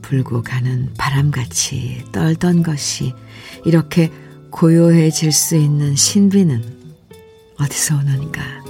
불고 0.00 0.42
가는 0.42 0.88
바람같이 0.96 2.04
떨던 2.10 2.62
것이 2.62 3.12
이렇게 3.66 4.10
고요해질 4.48 5.30
수 5.30 5.56
있는 5.56 5.94
신비는 5.94 6.64
어디서 7.58 7.96
오는가? 7.96 8.61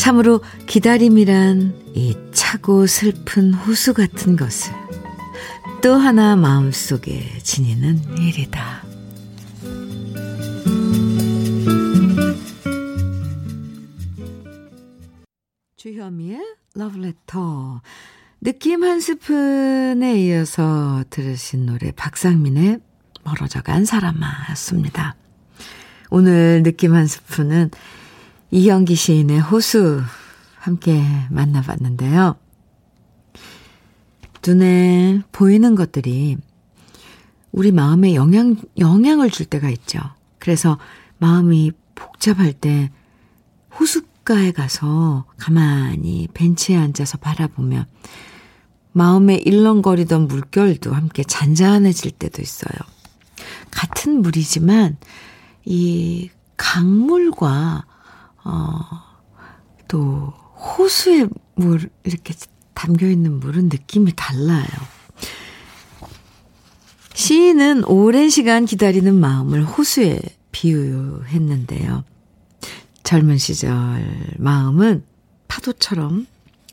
참으로 0.00 0.40
기다림이란 0.66 1.92
이 1.94 2.16
차고 2.32 2.86
슬픈 2.86 3.52
호수 3.52 3.92
같은 3.92 4.34
것을 4.34 4.72
또 5.82 5.92
하나 5.92 6.36
마음속에 6.36 7.38
지니는 7.42 8.00
일이다. 8.18 8.82
주현미의 15.76 16.40
러브레터 16.76 17.82
느낌 18.40 18.84
한 18.84 19.00
스푼에 19.00 20.18
이어서 20.22 21.04
들으신 21.10 21.66
노래 21.66 21.92
박상민의 21.92 22.80
멀어져 23.22 23.60
간 23.60 23.84
사람아였습니다. 23.84 25.14
오늘 26.08 26.62
느낌 26.62 26.94
한 26.94 27.06
스푼은 27.06 27.70
이현기 28.50 28.94
시인의 28.94 29.40
호수 29.40 30.02
함께 30.56 31.02
만나봤는데요. 31.30 32.36
눈에 34.46 35.22
보이는 35.32 35.74
것들이 35.74 36.36
우리 37.52 37.72
마음에 37.72 38.14
영향, 38.14 38.56
영향을 38.78 39.30
줄 39.30 39.46
때가 39.46 39.70
있죠. 39.70 40.00
그래서 40.38 40.78
마음이 41.18 41.72
복잡할 41.94 42.52
때 42.52 42.90
호숫가에 43.78 44.52
가서 44.52 45.26
가만히 45.36 46.28
벤치에 46.34 46.76
앉아서 46.76 47.18
바라보면 47.18 47.86
마음에 48.92 49.36
일렁거리던 49.36 50.26
물결도 50.26 50.92
함께 50.92 51.22
잔잔해질 51.22 52.12
때도 52.12 52.42
있어요. 52.42 52.78
같은 53.70 54.22
물이지만 54.22 54.96
이 55.64 56.30
강물과 56.56 57.84
어, 58.44 58.80
또 59.88 60.32
호수의 60.78 61.28
물 61.54 61.90
이렇게 62.04 62.34
담겨 62.74 63.06
있는 63.06 63.40
물은 63.40 63.64
느낌이 63.64 64.12
달라요. 64.16 64.66
시인은 67.14 67.84
오랜 67.84 68.30
시간 68.30 68.64
기다리는 68.64 69.14
마음을 69.14 69.64
호수에 69.64 70.20
비유했는데요. 70.52 72.04
젊은 73.02 73.38
시절 73.38 73.74
마음은 74.38 75.04
파도처럼 75.48 76.26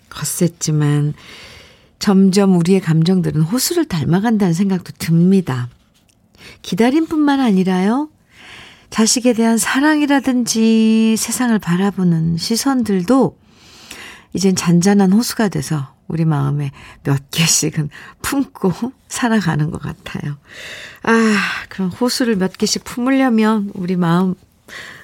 거셌지만 0.10 1.14
점점 2.00 2.56
우리의 2.56 2.80
감정들은 2.80 3.42
호수를 3.42 3.86
닮아간다는 3.86 4.54
생각도 4.54 4.94
듭니다. 5.00 5.70
기다림뿐만 6.62 7.40
아니라요. 7.40 8.10
자식에 8.90 9.34
대한 9.34 9.58
사랑이라든지 9.58 11.16
세상을 11.18 11.58
바라보는 11.60 12.38
시선들도 12.38 13.38
이젠 14.34 14.56
잔잔한 14.56 15.14
호수가 15.14 15.50
돼서 15.50 15.94
우리 16.08 16.26
마음에 16.26 16.72
몇 17.04 17.30
개씩은 17.32 17.90
품고 18.22 18.72
살아가는 19.08 19.72
것 19.72 19.82
같아요. 19.82 20.38
아, 21.04 21.38
그런 21.70 21.90
호수를 21.90 22.38
몇 22.38 22.58
개씩 22.58 22.84
품으려면 22.84 23.72
우리 23.74 23.96
마음, 23.96 24.36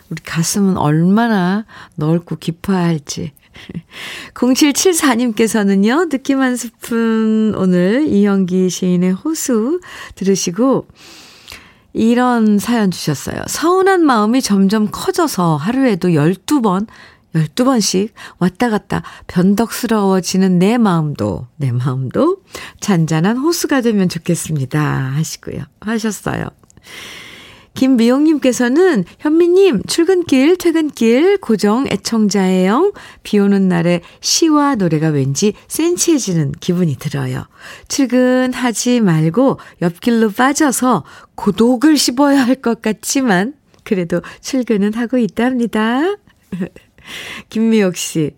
우리 0.10 0.22
가슴은 0.24 0.78
얼마나 0.78 1.66
넓고 1.96 2.38
깊어야 2.38 2.84
할지. 2.84 3.34
0774님께서는요, 4.34 6.10
느낌 6.10 6.40
한 6.42 6.56
스푼 6.56 7.54
오늘 7.56 8.08
이영기 8.08 8.70
시인의 8.70 9.14
호수 9.14 9.80
들으시고, 10.16 10.88
이런 11.94 12.58
사연 12.58 12.92
주셨어요. 12.92 13.38
서운한 13.48 14.04
마음이 14.04 14.42
점점 14.42 14.90
커져서 14.92 15.58
하루에도 15.58 16.10
12번, 16.10 16.88
12번씩 17.36 18.10
왔다 18.40 18.70
갔다 18.70 19.04
변덕스러워지는 19.28 20.60
내 20.60 20.78
마음도, 20.78 21.48
내 21.56 21.72
마음도 21.72 22.38
잔잔한 22.80 23.38
호수가 23.38 23.82
되면 23.82 24.10
좋겠습니다. 24.10 24.82
하시고요. 24.82 25.64
하셨어요. 25.80 26.48
김미용님께서는 27.74 29.04
현미님 29.20 29.84
출근길 29.88 30.58
퇴근길 30.58 31.38
고정 31.40 31.88
애청자예요. 31.88 32.94
비 33.24 33.40
오는 33.40 33.68
날에 33.68 34.02
시와 34.22 34.76
노래가 34.76 35.10
왠지 35.10 35.54
센치해지는 35.68 36.54
기분이 36.60 36.96
들어요. 36.98 37.46
출근하지 37.88 39.02
말고 39.02 39.60
옆길로 39.82 40.30
빠져서 40.32 41.04
고독을 41.36 41.98
씹어야 41.98 42.46
할 42.46 42.54
것 42.64 42.82
같지만 42.82 43.56
그래도 43.84 44.22
출근은 44.42 44.94
하고 44.94 45.18
있답니다. 45.18 46.02
김미옥 47.50 47.98
씨. 47.98 48.36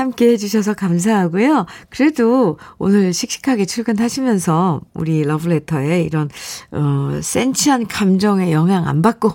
함께 0.00 0.30
해주셔서 0.30 0.74
감사하고요. 0.74 1.66
그래도 1.88 2.58
오늘 2.78 3.12
씩씩하게 3.12 3.66
출근하시면서 3.66 4.80
우리 4.94 5.22
러브레터에 5.22 6.02
이런, 6.02 6.28
어, 6.72 7.20
센치한 7.22 7.86
감정에 7.86 8.52
영향 8.52 8.88
안 8.88 9.02
받고 9.02 9.32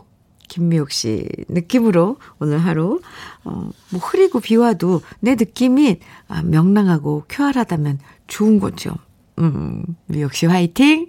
김미옥 0.48 0.92
씨 0.92 1.28
느낌으로 1.50 2.18
오늘 2.40 2.60
하루, 2.60 3.00
어, 3.44 3.70
뭐 3.90 4.00
흐리고 4.00 4.40
비 4.40 4.56
와도 4.56 5.02
내 5.20 5.36
느낌이 5.36 6.00
아, 6.28 6.42
명랑하고 6.44 7.26
쾌활하다면 7.28 8.00
좋은 8.28 8.60
거죠. 8.60 8.96
음, 9.40 9.84
미옥 10.08 10.34
씨 10.34 10.46
화이팅! 10.46 11.08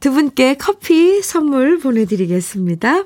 두 0.00 0.12
분께 0.12 0.54
커피 0.54 1.22
선물 1.22 1.78
보내드리겠습니다. 1.78 3.04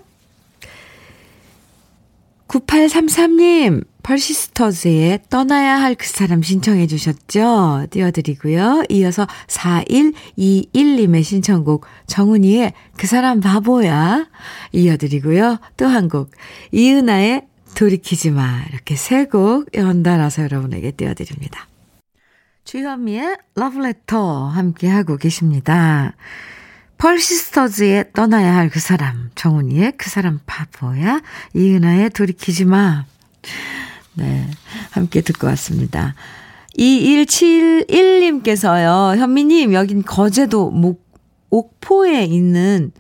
9833님, 2.49 3.85
펄시스터즈의 4.03 5.21
떠나야 5.29 5.81
할 5.81 5.95
그 5.95 6.07
사람 6.07 6.43
신청해 6.43 6.87
주셨죠? 6.87 7.87
띄워드리고요. 7.91 8.85
이어서 8.89 9.27
4121님의 9.49 11.25
신청곡 11.25 11.85
정은이의 12.07 12.73
그 12.97 13.07
사람 13.07 13.41
바보야 13.41 14.27
이어드리고요. 14.73 15.59
또 15.77 15.87
한 15.87 16.09
곡 16.09 16.31
이은아의 16.73 17.43
돌이키지 17.75 18.31
마 18.31 18.63
이렇게 18.71 18.97
세 18.97 19.27
곡 19.27 19.67
연달아서 19.75 20.43
여러분에게 20.45 20.93
띄워드립니다. 20.93 21.67
주현미의 22.65 23.37
러브레터 23.57 24.49
함께하고 24.49 25.17
계십니다. 25.17 26.15
펄시스터즈의 26.99 28.13
떠나야 28.13 28.55
할 28.57 28.71
그 28.71 28.81
사람, 28.81 29.31
정훈이의 29.35 29.93
그 29.97 30.11
사람 30.11 30.41
바보야, 30.47 31.21
이은아의 31.55 32.11
돌이키지 32.11 32.65
마. 32.65 33.05
네, 34.19 34.51
함께 34.91 35.21
듣고 35.21 35.47
왔습니다. 35.47 36.17
2171님께서요, 36.77 39.17
현미님, 39.17 39.75
여긴 39.75 40.03
거제도 40.03 40.71
목, 40.71 41.07
옥포에 41.51 42.25
있는 42.25 42.91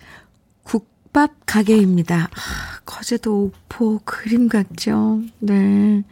국밥 0.62 1.32
가게입니다. 1.44 2.30
아, 2.32 2.38
거제도 2.84 3.46
옥포 3.46 4.02
그림 4.04 4.48
같죠? 4.48 5.22
네. 5.40 6.04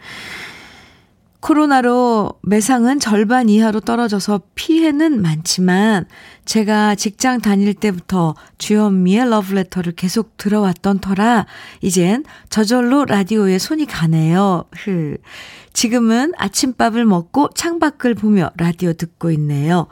코로나로 1.46 2.32
매상은 2.42 2.98
절반 2.98 3.48
이하로 3.48 3.78
떨어져서 3.78 4.40
피해는 4.56 5.22
많지만 5.22 6.06
제가 6.44 6.96
직장 6.96 7.40
다닐 7.40 7.72
때부터 7.72 8.34
주현미의 8.58 9.30
러브레터를 9.30 9.92
계속 9.92 10.36
들어왔던 10.38 10.98
터라 10.98 11.46
이젠 11.82 12.24
저절로 12.48 13.04
라디오에 13.04 13.58
손이 13.58 13.86
가네요. 13.86 14.64
흐. 14.72 15.18
지금은 15.72 16.32
아침밥을 16.36 17.04
먹고 17.04 17.50
창밖을 17.54 18.14
보며 18.14 18.50
라디오 18.56 18.92
듣고 18.92 19.30
있네요. 19.30 19.86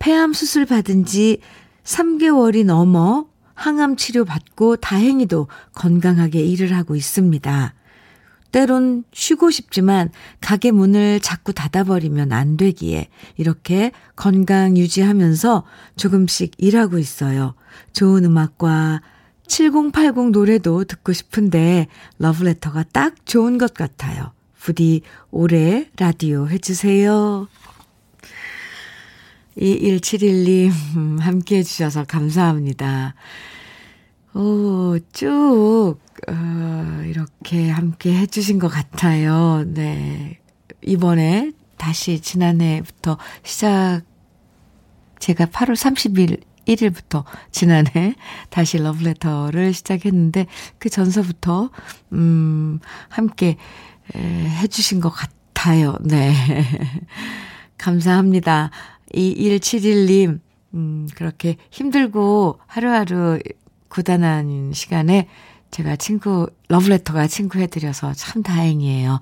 폐암 0.00 0.32
수술 0.32 0.66
받은 0.66 1.04
지 1.04 1.38
3개월이 1.84 2.64
넘어 2.64 3.26
항암 3.54 3.94
치료 3.94 4.24
받고 4.24 4.78
다행히도 4.78 5.46
건강하게 5.72 6.40
일을 6.40 6.74
하고 6.74 6.96
있습니다. 6.96 7.74
때론 8.56 9.04
쉬고 9.12 9.50
싶지만 9.50 10.08
가게 10.40 10.70
문을 10.70 11.20
자꾸 11.20 11.52
닫아버리면 11.52 12.32
안 12.32 12.56
되기에 12.56 13.08
이렇게 13.36 13.92
건강 14.16 14.78
유지하면서 14.78 15.64
조금씩 15.96 16.52
일하고 16.56 16.96
있어요. 16.98 17.54
좋은 17.92 18.24
음악과 18.24 19.02
7080 19.46 20.30
노래도 20.30 20.84
듣고 20.84 21.12
싶은데 21.12 21.88
러브레터가 22.18 22.84
딱 22.94 23.26
좋은 23.26 23.58
것 23.58 23.74
같아요. 23.74 24.32
부디 24.58 25.02
올해 25.30 25.90
라디오 25.98 26.48
해주세요. 26.48 27.48
2171님, 29.58 30.70
함께 31.20 31.58
해주셔서 31.58 32.04
감사합니다. 32.04 33.16
오, 34.36 34.98
쭉, 35.14 35.96
어, 36.28 37.02
이렇게 37.06 37.70
함께 37.70 38.14
해주신 38.14 38.58
것 38.58 38.68
같아요. 38.68 39.64
네. 39.66 40.40
이번에 40.82 41.52
다시 41.78 42.20
지난해부터 42.20 43.16
시작, 43.42 44.02
제가 45.20 45.46
8월 45.46 45.72
30일, 45.74 46.42
1일부터 46.66 47.24
지난해 47.50 48.14
다시 48.50 48.76
러브레터를 48.76 49.72
시작했는데 49.72 50.44
그 50.78 50.90
전서부터, 50.90 51.70
음, 52.12 52.78
함께 53.08 53.56
에, 54.14 54.20
해주신 54.20 55.00
것 55.00 55.08
같아요. 55.08 55.96
네. 56.02 56.34
감사합니다. 57.78 58.68
2171님, 59.14 60.40
음, 60.74 61.08
그렇게 61.14 61.56
힘들고 61.70 62.58
하루하루 62.66 63.38
고단한 63.96 64.72
시간에 64.74 65.26
제가 65.70 65.96
친구, 65.96 66.48
러브레터가 66.68 67.26
친구 67.28 67.58
해드려서 67.58 68.12
참 68.12 68.42
다행이에요. 68.42 69.20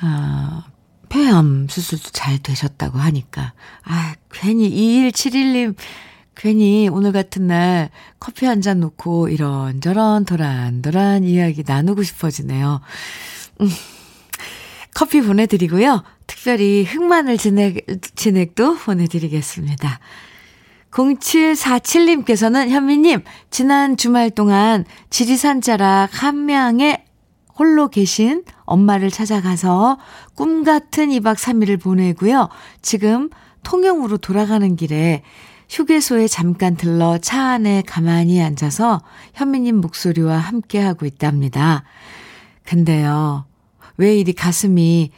아, 0.00 0.64
폐암 1.08 1.68
수술도 1.70 2.10
잘 2.10 2.38
되셨다고 2.38 2.98
하니까. 2.98 3.54
아, 3.84 4.14
괜히 4.30 4.70
2171님, 4.70 5.74
괜히 6.36 6.88
오늘 6.92 7.12
같은 7.12 7.46
날 7.46 7.88
커피 8.20 8.44
한 8.44 8.60
잔 8.60 8.80
놓고 8.80 9.30
이런저런 9.30 10.26
도란도란 10.26 11.24
이야기 11.24 11.64
나누고 11.66 12.02
싶어지네요. 12.02 12.80
음, 13.62 13.68
커피 14.94 15.22
보내드리고요. 15.22 16.04
특별히 16.26 16.84
흑마늘 16.84 17.38
진액, 17.38 17.86
진액도 18.14 18.76
보내드리겠습니다. 18.76 19.98
0747님께서는 20.90 22.68
현미님, 22.70 23.22
지난 23.50 23.96
주말 23.96 24.30
동안 24.30 24.84
지리산 25.10 25.60
자락 25.60 26.10
함양에 26.22 27.04
홀로 27.58 27.88
계신 27.88 28.44
엄마를 28.64 29.10
찾아가서 29.10 29.98
꿈 30.34 30.64
같은 30.64 31.08
2박 31.08 31.36
3일을 31.36 31.80
보내고요. 31.80 32.48
지금 32.82 33.30
통영으로 33.64 34.18
돌아가는 34.18 34.76
길에 34.76 35.22
휴게소에 35.68 36.28
잠깐 36.28 36.76
들러 36.76 37.18
차 37.18 37.50
안에 37.50 37.82
가만히 37.82 38.40
앉아서 38.40 39.02
현미님 39.34 39.80
목소리와 39.80 40.38
함께하고 40.38 41.04
있답니다. 41.04 41.84
근데요, 42.64 43.44
왜 43.96 44.16
이리 44.16 44.32
가슴이 44.32 45.10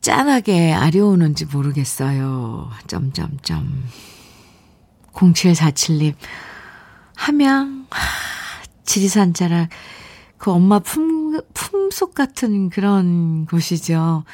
짠하게 0.00 0.72
아려오는지 0.72 1.46
모르겠어요. 1.46 2.70
점점점. 2.86 3.84
0747님, 5.14 6.14
함양, 7.16 7.86
지리산 8.84 9.34
자락, 9.34 9.68
그 10.36 10.50
엄마 10.50 10.78
품, 10.78 11.40
품속 11.54 12.14
같은 12.14 12.68
그런 12.68 13.46
곳이죠. 13.46 14.24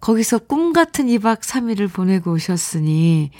거기서 0.00 0.38
꿈 0.38 0.72
같은 0.72 1.06
2박 1.06 1.40
3일을 1.40 1.92
보내고 1.92 2.32
오셨으니, 2.32 3.30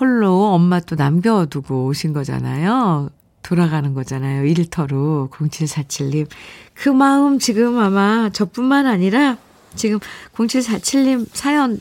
홀로 0.00 0.52
엄마 0.52 0.80
또 0.80 0.96
남겨두고 0.96 1.86
오신 1.86 2.12
거잖아요. 2.12 3.10
돌아가는 3.42 3.94
거잖아요. 3.94 4.44
일터로. 4.44 5.30
0747님. 5.32 6.28
그 6.74 6.88
마음 6.88 7.38
지금 7.38 7.78
아마 7.78 8.30
저뿐만 8.30 8.86
아니라 8.86 9.38
지금 9.74 9.98
0747님 10.34 11.26
사연, 11.32 11.80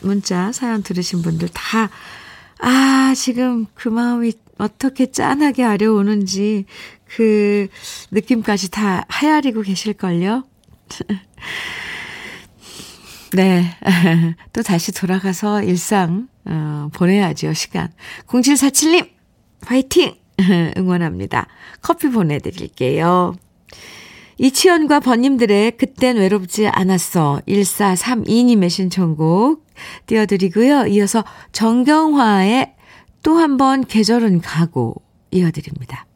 문자, 0.00 0.52
사연 0.52 0.82
들으신 0.82 1.22
분들 1.22 1.48
다 1.48 1.90
아, 2.60 3.14
지금 3.16 3.66
그 3.74 3.88
마음이 3.88 4.32
어떻게 4.58 5.10
짠하게 5.10 5.64
아려오는지 5.64 6.66
그 7.06 7.68
느낌까지 8.10 8.70
다 8.70 9.06
헤아리고 9.12 9.62
계실걸요? 9.62 10.44
네. 13.34 13.64
또 14.52 14.62
다시 14.62 14.92
돌아가서 14.92 15.62
일상, 15.62 16.28
어, 16.44 16.88
보내야죠, 16.94 17.52
시간. 17.52 17.92
0747님, 18.26 19.08
화이팅! 19.66 20.14
응원합니다. 20.76 21.46
커피 21.82 22.10
보내드릴게요. 22.10 23.34
이치현과 24.38 25.00
번님들의 25.00 25.72
그땐 25.76 26.16
외롭지 26.16 26.68
않았어. 26.68 27.40
1432님의 27.48 28.70
신청곡 28.70 29.66
띄워드리고요. 30.06 30.86
이어서 30.86 31.24
정경화의 31.52 32.74
또 33.22 33.36
한 33.38 33.56
번 33.56 33.84
계절은 33.84 34.40
가고 34.40 34.94
이어드립니다. 35.32 36.06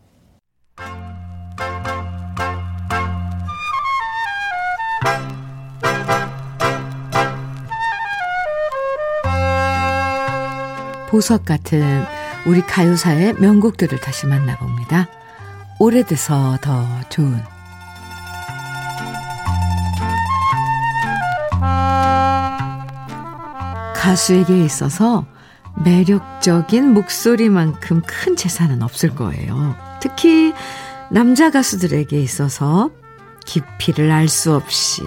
보석 11.09 11.45
같은 11.45 12.05
우리 12.47 12.63
가요사의 12.63 13.35
명곡들을 13.35 14.01
다시 14.01 14.27
만나봅니다. 14.27 15.09
오래돼서 15.79 16.57
더 16.63 16.87
좋은 17.11 17.37
가수에게 24.03 24.65
있어서 24.65 25.27
매력적인 25.85 26.93
목소리만큼 26.93 28.03
큰 28.05 28.35
재산은 28.35 28.83
없을 28.83 29.15
거예요. 29.15 29.77
특히 30.01 30.53
남자 31.09 31.53
가수들에게 31.53 32.21
있어서 32.21 32.91
깊이를 33.47 34.11
알 34.11 34.27
수 34.29 34.55
없이 34.55 35.03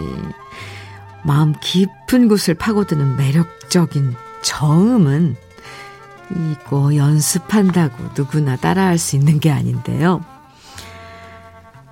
마음 1.26 1.54
깊은 1.60 2.30
곳을 2.30 2.54
파고드는 2.54 3.18
매력적인 3.18 4.16
저음은 4.42 5.36
이거 6.32 6.96
연습한다고 6.96 8.12
누구나 8.16 8.56
따라할 8.56 8.98
수 8.98 9.18
있는 9.18 9.42
게 9.42 9.52
아닌데요. 9.52 10.24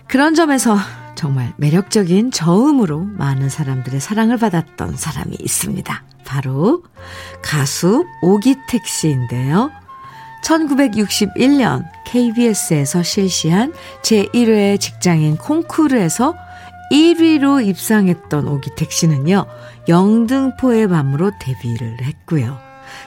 그런 0.07 0.35
점에서 0.35 0.77
정말 1.15 1.53
매력적인 1.57 2.31
저음으로 2.31 2.99
많은 3.03 3.49
사람들의 3.49 3.99
사랑을 3.99 4.37
받았던 4.37 4.95
사람이 4.95 5.35
있습니다. 5.41 6.12
바로 6.33 6.81
가수 7.43 8.07
오기택 8.23 8.87
씨인데요. 8.87 9.69
1961년 10.43 11.85
KBS에서 12.07 13.03
실시한 13.03 13.71
제1회 14.01 14.79
직장인 14.79 15.37
콩쿠르에서 15.37 16.33
1위로 16.91 17.65
입상했던 17.65 18.47
오기택 18.47 18.91
씨는요, 18.91 19.45
영등포의 19.87 20.87
밤으로 20.87 21.31
데뷔를 21.39 22.01
했고요. 22.01 22.57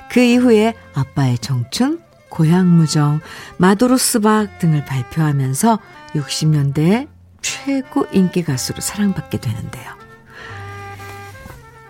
그 0.08 0.20
이후에 0.20 0.74
아빠의 0.94 1.38
청춘, 1.38 2.00
고향무정, 2.30 3.20
마도로스박 3.58 4.60
등을 4.60 4.84
발표하면서 4.84 5.78
60년대에 6.14 7.08
최고 7.42 8.06
인기 8.12 8.44
가수로 8.44 8.80
사랑받게 8.80 9.38
되는데요. 9.38 10.06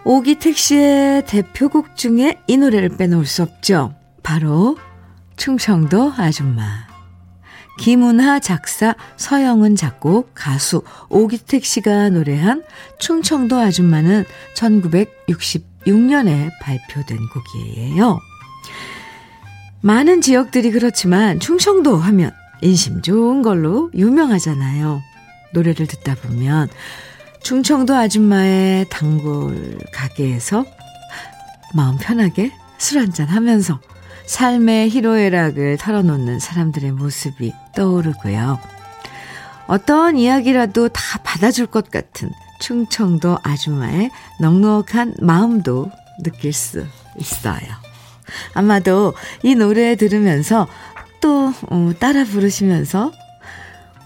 오기택 0.09 0.57
씨의 0.57 1.27
대표곡 1.27 1.97
중에 1.97 2.40
이 2.47 2.57
노래를 2.57 2.90
빼놓을 2.90 3.27
수 3.27 3.42
없죠. 3.42 3.92
바로 4.23 4.79
충청도 5.37 6.12
아줌마. 6.16 6.87
김은하 7.81 8.38
작사, 8.38 8.95
서영은 9.16 9.75
작곡, 9.75 10.31
가수 10.33 10.85
오기택 11.09 11.64
씨가 11.64 12.11
노래한 12.11 12.62
충청도 13.01 13.59
아줌마는 13.59 14.25
1966년에 14.55 16.51
발표된 16.62 17.19
곡이에요. 17.35 18.21
많은 19.81 20.21
지역들이 20.21 20.71
그렇지만 20.71 21.40
충청도 21.40 21.97
하면 21.97 22.31
인심 22.62 23.03
좋은 23.03 23.42
걸로 23.42 23.90
유명하잖아요. 23.92 25.03
노래를 25.53 25.88
듣다 25.88 26.14
보면 26.14 26.69
충청도 27.47 27.95
아줌마의 27.95 28.87
단골 28.91 29.79
가게에서 29.93 30.65
마음 31.75 31.97
편하게 31.97 32.51
술 32.77 32.99
한잔 32.99 33.29
하면서 33.29 33.79
삶의 34.27 34.91
희로애락을 34.91 35.77
털어놓는 35.77 36.41
사람들의 36.41 36.91
모습이 36.91 37.53
떠오르고요. 37.77 38.59
어떤 39.69 40.17
이야기라도 40.17 40.89
다 40.89 41.21
받아줄 41.23 41.67
것 41.67 41.89
같은 41.93 42.33
충청도 42.59 43.39
아줌마의 43.45 44.11
넉넉한 44.41 45.15
마음도 45.21 45.89
느낄 46.25 46.53
수 46.53 46.85
있어요. 47.17 47.61
아마도 48.55 49.15
이 49.45 49.55
노래 49.55 49.95
들으면서 49.95 50.67
또 51.21 51.53
어, 51.71 51.93
따라 52.01 52.25
부르시면서 52.25 53.13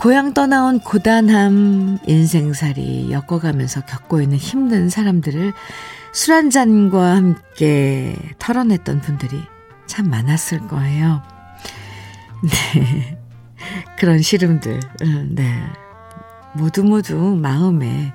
고향 0.01 0.33
떠나온 0.33 0.81
고단함 0.81 1.99
인생살이 2.07 3.13
엮어가면서 3.13 3.83
겪고 3.83 4.23
있는 4.23 4.39
힘든 4.39 4.89
사람들을 4.89 5.53
술 6.15 6.33
한잔과 6.33 7.17
함께 7.17 8.17
털어냈던 8.39 9.03
분들이 9.03 9.39
참 9.85 10.09
많았을 10.09 10.69
거예요. 10.69 11.21
네. 12.43 13.19
그런 13.99 14.23
시름들, 14.23 14.81
음, 15.03 15.33
네. 15.33 15.55
모두 16.55 16.83
모두 16.83 17.17
마음에 17.39 18.15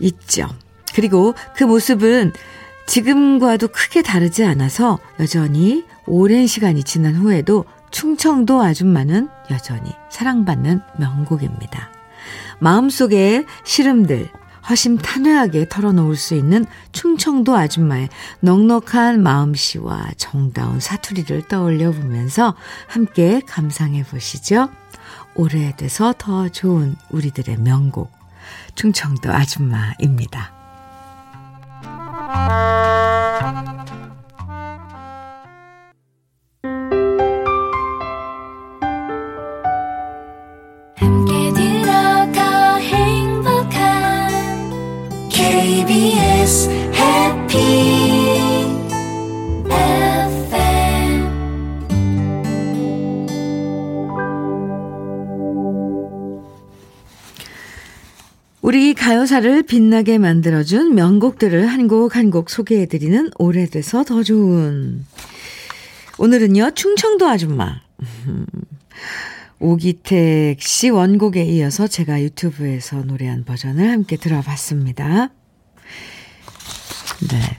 있죠. 0.00 0.48
그리고 0.92 1.34
그 1.54 1.62
모습은 1.62 2.32
지금과도 2.88 3.68
크게 3.68 4.02
다르지 4.02 4.44
않아서 4.44 4.98
여전히 5.20 5.84
오랜 6.06 6.48
시간이 6.48 6.82
지난 6.82 7.14
후에도 7.14 7.64
충청도 7.90 8.62
아줌마는 8.62 9.28
여전히 9.50 9.92
사랑받는 10.10 10.82
명곡입니다. 10.98 11.90
마음속에 12.58 13.46
시름들, 13.64 14.30
허심탄회하게 14.68 15.68
털어놓을 15.68 16.16
수 16.16 16.34
있는 16.34 16.66
충청도 16.92 17.56
아줌마의 17.56 18.08
넉넉한 18.40 19.22
마음씨와 19.22 20.10
정다운 20.16 20.80
사투리를 20.80 21.48
떠올려 21.48 21.90
보면서 21.90 22.54
함께 22.86 23.40
감상해 23.46 24.04
보시죠. 24.04 24.68
오래돼서 25.34 26.14
더 26.16 26.48
좋은 26.48 26.96
우리들의 27.10 27.56
명곡, 27.58 28.12
충청도 28.74 29.32
아줌마입니다. 29.32 30.52
KBS 45.90 46.70
해피 46.94 47.58
우리 58.62 58.94
가요사를 58.94 59.64
빛나게 59.64 60.18
만들어준 60.18 60.94
명곡들을 60.94 61.66
한 61.66 61.88
곡 61.88 62.14
한 62.14 62.30
곡 62.30 62.50
소개해드리는 62.50 63.30
오래돼서 63.38 64.04
더 64.04 64.22
좋은. 64.22 65.04
오늘은요 66.18 66.70
충청도 66.76 67.26
아줌마. 67.26 67.80
오기택 69.58 70.62
씨 70.62 70.88
원곡에 70.90 71.42
이어서 71.46 71.88
제가 71.88 72.22
유튜브에서 72.22 73.02
노래한 73.02 73.44
버전을 73.44 73.90
함께 73.90 74.16
들어봤습니다. 74.16 75.30
네. 77.28 77.58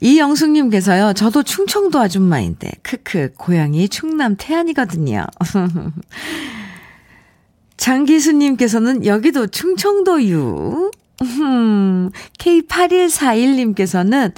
이영숙님께서요, 0.00 1.12
저도 1.12 1.44
충청도 1.44 2.00
아줌마인데, 2.00 2.72
크크, 2.82 3.34
고향이 3.38 3.88
충남 3.88 4.34
태안이거든요. 4.36 5.24
장기수님께서는 7.76 9.06
여기도 9.06 9.46
충청도유. 9.46 10.90
K8141님께서는 12.38 14.34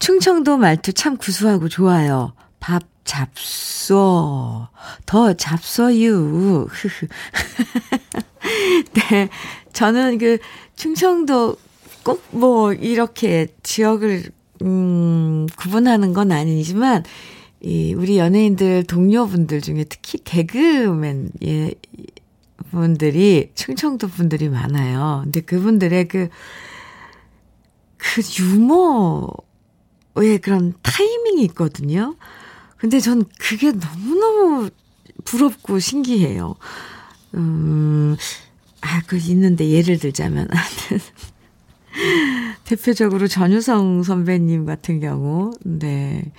충청도 0.00 0.56
말투 0.56 0.92
참 0.92 1.16
구수하고 1.16 1.68
좋아요. 1.68 2.32
밥 2.58 2.82
잡숴. 3.04 4.66
더 5.06 5.32
잡숴유. 5.32 6.68
네. 8.92 9.28
저는 9.72 10.18
그 10.18 10.38
충청도 10.76 11.56
꼭 12.08 12.28
뭐 12.30 12.72
이렇게 12.72 13.48
지역을 13.62 14.30
음, 14.62 15.46
구분하는 15.56 16.12
건 16.12 16.32
아니지만 16.32 17.04
이 17.60 17.94
우리 17.94 18.18
연예인들 18.18 18.84
동료분들 18.84 19.60
중에 19.60 19.84
특히 19.84 20.18
개그맨 20.22 21.30
예 21.44 21.72
분들이 22.70 23.50
충청도 23.54 24.08
분들이 24.08 24.48
많아요. 24.48 25.22
근데 25.24 25.40
그분들의 25.40 26.08
그그 26.08 26.28
그 27.96 28.22
유머의 28.38 29.34
그런 30.42 30.74
타이밍이 30.82 31.42
있거든요. 31.46 32.16
근데 32.76 33.00
전 33.00 33.24
그게 33.38 33.72
너무너무 33.72 34.70
부럽고 35.24 35.78
신기해요. 35.78 36.54
음, 37.34 38.16
아, 38.80 39.02
그 39.06 39.16
있는데 39.16 39.68
예를 39.68 39.98
들자면 39.98 40.48
대표적으로 42.64 43.28
전유성 43.28 44.02
선배님 44.02 44.66
같은 44.66 45.00
경우, 45.00 45.52
네. 45.64 46.32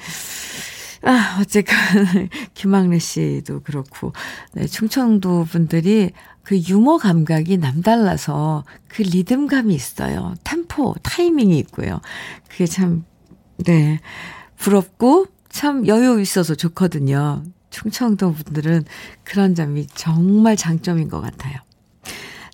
아, 1.03 1.38
어쨌건, 1.41 1.76
김학래 2.53 2.99
씨도 2.99 3.62
그렇고, 3.62 4.14
네, 4.53 4.66
충청도 4.68 5.45
분들이 5.45 6.12
그 6.43 6.57
유머 6.57 6.97
감각이 6.97 7.57
남달라서 7.57 8.66
그 8.88 9.03
리듬감이 9.03 9.74
있어요. 9.74 10.34
템포, 10.43 10.95
타이밍이 11.03 11.57
있고요. 11.60 12.01
그게 12.49 12.66
참, 12.66 13.05
네, 13.57 13.99
부럽고 14.57 15.28
참 15.49 15.88
여유 15.88 16.20
있어서 16.20 16.55
좋거든요. 16.55 17.43
충청도 17.70 18.34
분들은 18.34 18.86
그런 19.24 19.55
점이 19.55 19.88
정말 19.93 20.55
장점인 20.55 21.07
것 21.07 21.22
같아요. 21.22 21.60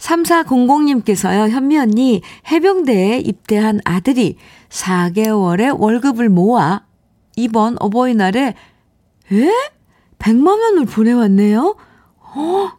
3400님께서요, 0.06 1.50
현미 1.50 1.78
언니, 1.78 2.22
해병대에 2.52 3.20
입대한 3.20 3.80
아들이 3.86 4.38
4개월의 4.70 5.80
월급을 5.80 6.30
모아 6.30 6.82
이번 7.36 7.76
어버이날에, 7.80 8.54
에? 9.32 9.52
100만 10.20 10.48
원을 10.48 10.86
보내왔네요? 10.86 11.76
어? 12.36 12.72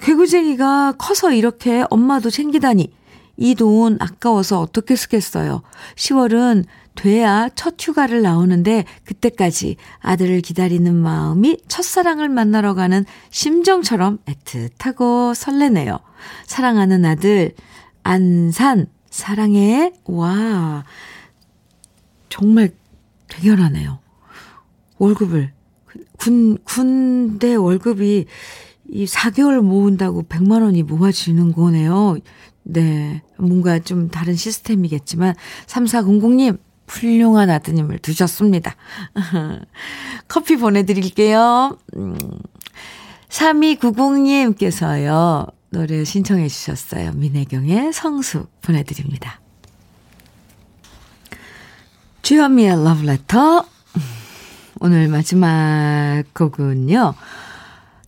개구쟁이가 0.00 0.94
커서 0.98 1.32
이렇게 1.32 1.84
엄마도 1.90 2.30
챙기다니. 2.30 2.92
이 3.36 3.54
돈 3.54 3.96
아까워서 4.00 4.60
어떻게 4.60 4.94
쓰겠어요. 4.94 5.62
10월은 5.96 6.64
돼야 6.94 7.48
첫 7.54 7.74
휴가를 7.78 8.22
나오는데 8.22 8.84
그때까지 9.04 9.76
아들을 10.00 10.40
기다리는 10.40 10.94
마음이 10.94 11.58
첫사랑을 11.68 12.28
만나러 12.28 12.74
가는 12.74 13.04
심정처럼 13.30 14.18
애틋하고 14.26 15.34
설레네요. 15.34 15.98
사랑하는 16.46 17.04
아들, 17.04 17.54
안산, 18.02 18.86
사랑해. 19.10 19.92
와, 20.04 20.84
정말 22.28 22.70
대견하네요. 23.28 23.98
월급을, 24.98 25.52
군, 26.18 26.58
군대 26.64 27.54
월급이 27.54 28.26
이 28.90 29.04
4개월 29.06 29.60
모은다고 29.60 30.24
100만 30.24 30.62
원이 30.62 30.82
모아지는 30.82 31.52
거네요. 31.52 32.18
네. 32.62 33.22
뭔가 33.38 33.78
좀 33.78 34.08
다른 34.08 34.34
시스템이겠지만, 34.34 35.34
3400님, 35.66 36.58
훌륭한 36.86 37.50
아드님을 37.50 37.98
두셨습니다. 37.98 38.76
커피 40.28 40.56
보내드릴게요. 40.56 41.76
음, 41.96 42.16
3290님께서요, 43.28 45.52
노래 45.70 46.04
신청해 46.04 46.46
주셨어요. 46.48 47.12
민혜경의 47.12 47.92
성수 47.92 48.46
보내드립니다. 48.62 49.40
주현미의 52.22 52.82
러브레터. 52.84 53.66
오늘 54.80 55.06
마지막 55.08 56.24
곡은요, 56.34 57.14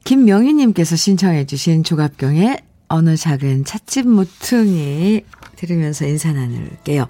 김명희님께서 0.05 0.97
신청해 0.97 1.47
주신 1.47 1.85
조갑경의 1.85 2.59
어느 2.89 3.17
작은 3.17 3.65
찻집 3.65 4.09
모퉁이 4.09 5.23
들으면서 5.57 6.07
인사 6.07 6.33
나눌게요. 6.33 7.07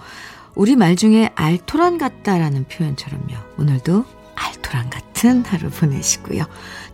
우리 0.57 0.75
말 0.75 0.97
중에 0.97 1.31
알토란 1.35 1.99
같다라는 1.99 2.65
표현처럼요. 2.65 3.37
오늘도 3.59 4.05
알토란 4.35 4.91
같은 4.91 5.45
하루 5.45 5.71
보내시고요. 5.71 6.45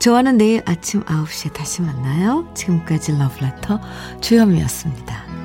저와는 0.00 0.36
내일 0.36 0.62
아침 0.66 1.04
9시에 1.04 1.52
다시 1.52 1.80
만나요. 1.80 2.52
지금까지 2.54 3.12
러브레터 3.12 3.80
주현미였습니다. 4.20 5.41